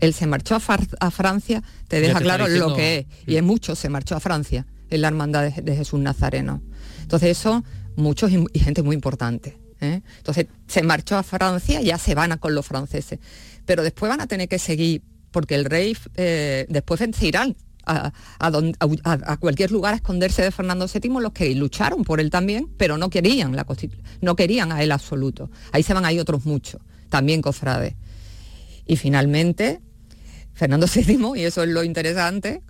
[0.00, 3.06] Él se marchó a, Francia, te deja claro lo que es.
[3.26, 6.60] Y en muchos se marchó a Francia, en la Hermandad de, Jesús Nazareno.
[7.00, 7.64] Entonces eso,
[7.96, 9.56] muchos y, gente muy importante.
[9.80, 10.02] ¿eh?
[10.18, 13.18] Entonces se marchó a Francia, ya se van a con los franceses
[13.64, 19.70] pero después van a tener que seguir, porque el rey eh, después irán a, cualquier
[19.70, 23.56] lugar a esconderse de Fernando VII los que lucharon por él también, pero no querían
[23.56, 23.66] la
[24.20, 25.50] no querían a él absoluto.
[25.72, 27.94] Ahí se van ahí otros muchos, también cofrades.
[28.86, 29.80] Y finalmente,
[30.54, 32.62] Fernando VII, y eso es lo interesante,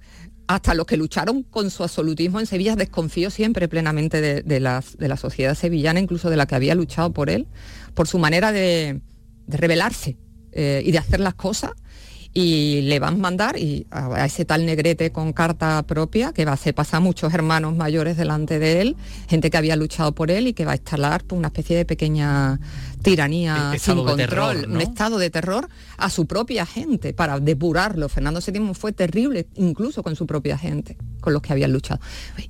[0.46, 4.82] hasta los que lucharon con su absolutismo en Sevilla, desconfío siempre plenamente de, la,
[5.16, 7.46] sociedad sevillana, incluso de la que había luchado por él,
[7.94, 9.00] por su manera de,
[9.46, 10.16] de rebelarse
[10.52, 11.72] eh, y de hacer las cosas
[12.34, 16.52] y le van a mandar y a, ese tal negrete con carta propia que va
[16.52, 18.96] a hacer pasar muchos hermanos mayores delante de él,
[19.28, 21.84] gente que había luchado por él y que va a instalar pues, una especie de
[21.84, 22.58] pequeña
[23.02, 28.08] tiranía sin control, un estado de terror a su propia gente para depurarlo.
[28.08, 32.00] Fernando VII fue terrible incluso con su propia gente, con los que habían luchado.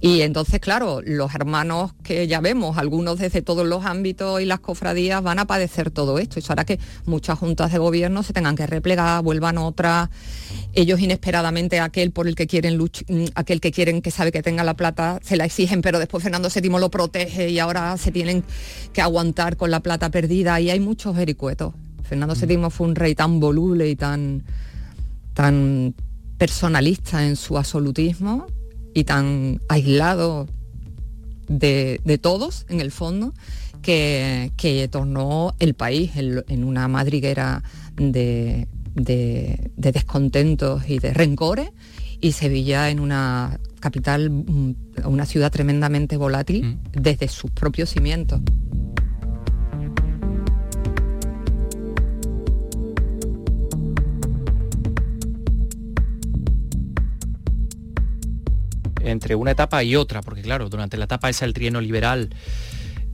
[0.01, 4.59] Y entonces, claro, los hermanos que ya vemos, algunos desde todos los ámbitos y las
[4.59, 6.41] cofradías van a padecer todo esto.
[6.41, 10.09] Eso hará que muchas juntas de gobierno se tengan que replegar, vuelvan otras.
[10.73, 14.65] Ellos inesperadamente aquel por el que quieren mm, aquel que quieren que sabe que tenga
[14.65, 18.43] la plata, se la exigen, pero después Fernando VII lo protege y ahora se tienen
[18.93, 21.75] que aguantar con la plata perdida y hay muchos vericuetos.
[22.03, 24.43] Fernando VII fue un rey tan voluble y tan,
[25.35, 25.95] tan
[26.39, 28.47] personalista en su absolutismo
[28.95, 30.47] y tan aislado
[31.49, 33.35] de, todos, en el fondo,
[33.83, 37.63] que, tornó el país en, una madriguera
[37.97, 38.69] de,
[39.77, 41.71] descontentos y de rencores
[42.21, 44.75] y Sevilla en una capital, mm,
[45.05, 47.01] una ciudad tremendamente volátil mm.
[47.01, 48.41] desde sus propios cimientos.
[59.05, 62.31] Entre una etapa y otra, porque claro, durante la etapa esa el trienio liberal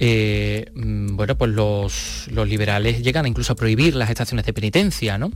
[0.01, 5.32] eh, mm, bueno, pues los, liberales llegan incluso a prohibir las estaciones de penitencia, ¿no?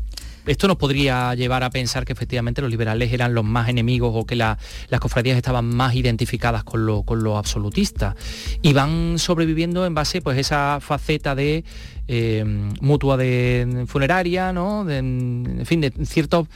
[0.46, 4.26] Esto nos podría llevar a pensar que efectivamente los liberales eran los más enemigos o
[4.26, 4.58] que las
[5.00, 8.16] cofradías estaban más identificadas con lo, con absolutista
[8.60, 11.64] y van sobreviviendo en base pues esa faceta de
[12.08, 12.44] eh,
[12.80, 14.88] mutua de funeraria, ¿no?
[14.90, 16.48] en fin, de ciertos,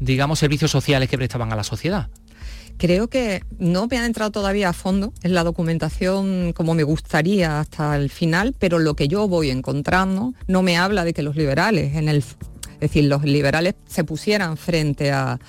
[0.00, 2.08] digamos, servicios sociales que prestaban a la sociedad.
[2.78, 7.58] Creo que no me han entrado todavía a fondo en la documentación como me gustaría
[7.58, 11.34] hasta el final, pero lo que yo voy encontrando no me habla de que los
[11.34, 15.40] liberales, en el, es decir, los liberales se pusieran frente a,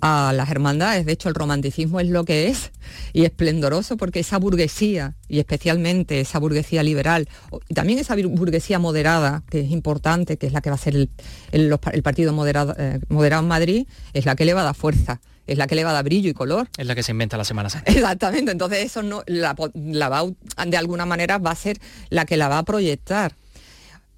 [0.00, 1.04] las hermandades.
[1.04, 2.70] De hecho, el romanticismo es lo que es
[3.12, 7.28] y esplendoroso porque esa burguesía, y especialmente esa burguesía liberal,
[7.74, 11.08] también esa burguesía moderada, que es importante, que es la que va a ser
[11.50, 15.20] el, partido moderado, eh, moderado en Madrid, es la que le va a dar fuerza
[15.46, 16.68] es la que le va a dar brillo y color.
[16.76, 17.90] Es la que se inventa la Semana Santa.
[17.92, 20.24] Exactamente, entonces eso no, la, va,
[20.66, 21.78] de alguna manera va a ser
[22.10, 23.34] la que la va a proyectar.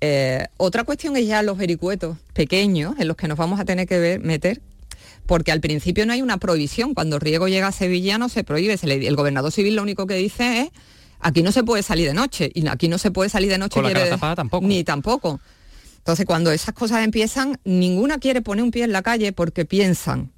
[0.01, 3.87] Eh, otra cuestión es ya los vericuetos pequeños en los que nos vamos a tener
[3.87, 4.61] que ver, meter,
[5.27, 6.95] porque al principio no hay una prohibición.
[6.95, 8.79] Cuando Riego llega a Sevilla no se prohíbe.
[8.83, 10.71] el gobernador civil lo único que dice es
[11.21, 12.51] aquí no se puede salir de noche.
[12.55, 13.81] Y aquí no se puede salir de noche.
[14.19, 14.67] tampoco.
[14.67, 15.41] Ni tampoco.
[15.99, 20.31] Entonces cuando esas cosas empiezan, ninguna quiere poner un pie en la calle porque piensan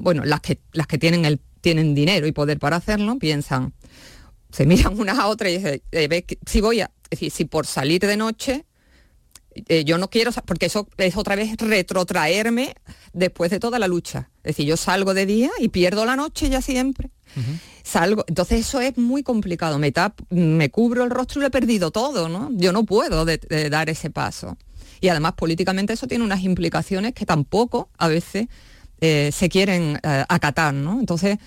[0.00, 3.72] bueno, las que, las que tienen, el, tienen dinero y poder para hacerlo, piensan,
[4.50, 7.66] se miran unas a otras y dicen, eh, si voy a, es decir, si por
[7.66, 8.64] salir de noche,
[9.68, 12.74] eh, yo no quiero, porque eso es otra vez retrotraerme
[13.12, 14.30] después de toda la lucha.
[14.38, 17.10] Es decir, yo salgo de día y pierdo la noche ya siempre.
[17.84, 19.78] Salgo, entonces eso es muy complicado.
[19.78, 19.92] Me,
[20.30, 22.48] me cubro el rostro y lo he perdido todo, ¿no?
[22.52, 24.56] Yo no puedo dar ese paso.
[25.00, 28.48] Y además políticamente eso tiene unas implicaciones que tampoco a veces
[29.00, 31.00] eh, se quieren eh, acatar, ¿no?
[31.00, 31.38] Entonces,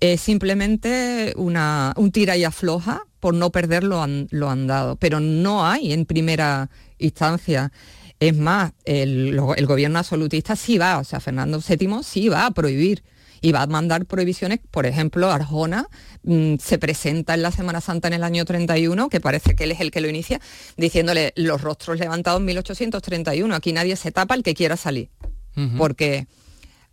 [0.00, 5.92] es simplemente una, un tira y afloja por no perder lo, andado, pero no hay
[5.92, 7.72] en primera instancia.
[8.20, 13.02] Es más, el, gobierno absolutista sí va, o sea, Fernando VII sí va a prohibir
[13.40, 15.86] y va a mandar prohibiciones, por ejemplo, Arjona
[16.22, 19.72] mm, se presenta en la Semana Santa en el año 31, que parece que él
[19.72, 20.40] es el que lo inicia,
[20.76, 25.10] diciéndole los rostros levantados en 1831, aquí nadie se tapa el que quiera salir,
[25.76, 26.26] porque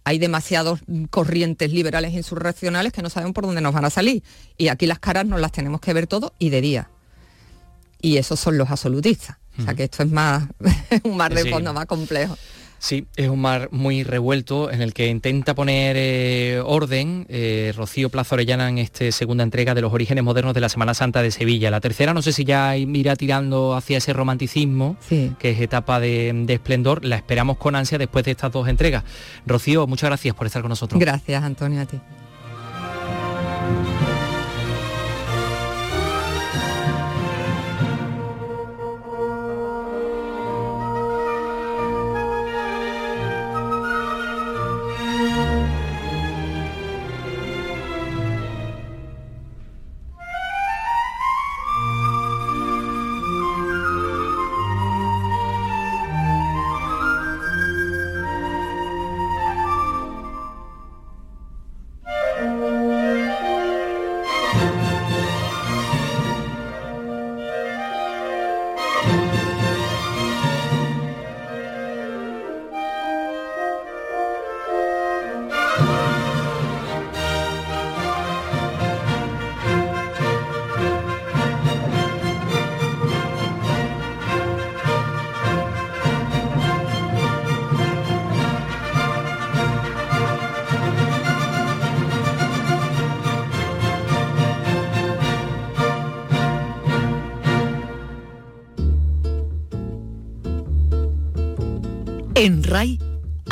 [0.03, 0.79] hay demasiados
[1.09, 4.23] corrientes liberales insurreccionales que no saben por dónde nos van a salir.
[4.57, 6.89] Y aquí las caras nos las tenemos que ver todo y de día.
[8.01, 9.37] Y esos son los absolutistas.
[9.59, 10.47] O sea que esto es más
[11.03, 12.37] un mar de fondo más complejo.
[12.81, 18.09] Sí, es un mar muy revuelto en el que intenta poner eh, orden eh, Rocío
[18.09, 21.29] Plaza Orellana en esta segunda entrega de los orígenes modernos de la Semana Santa de
[21.29, 21.69] Sevilla.
[21.69, 26.33] La tercera no sé si ya irá tirando hacia ese romanticismo, que es etapa de,
[26.33, 27.05] de, esplendor.
[27.05, 29.03] La esperamos con ansia después de estas dos entregas.
[29.45, 30.99] Rocío, muchas gracias por estar con nosotros.
[30.99, 31.99] Gracias, Antonio, a ti.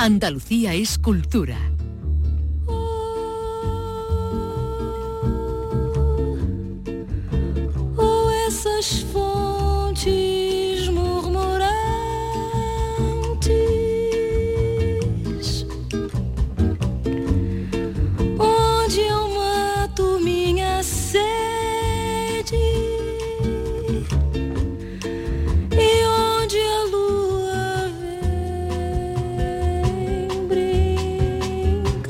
[0.09, 1.68] Andalucía es cultura.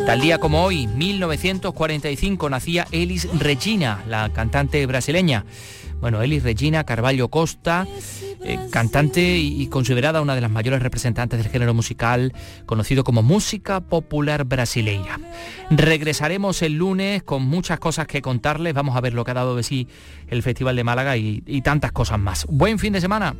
[0.10, 5.46] Tal día como hoy, 1945, nacía Elis Regina, la cantante brasileña.
[6.02, 7.86] Bueno, Elis Regina Carvalho Costa
[8.44, 12.34] eh, cantante y, considerada una de las mayores representantes del género musical
[12.66, 15.20] conocido como música popular brasileira.
[15.70, 19.56] Regresaremos el lunes con muchas cosas que contarles, vamos a ver lo que ha dado
[19.56, 19.88] de sí
[20.28, 22.48] el Festival de Málaga y tantas cosas más.
[22.48, 23.36] Buen fin de semana.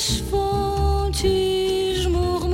[0.00, 2.53] cheval, je mourmure.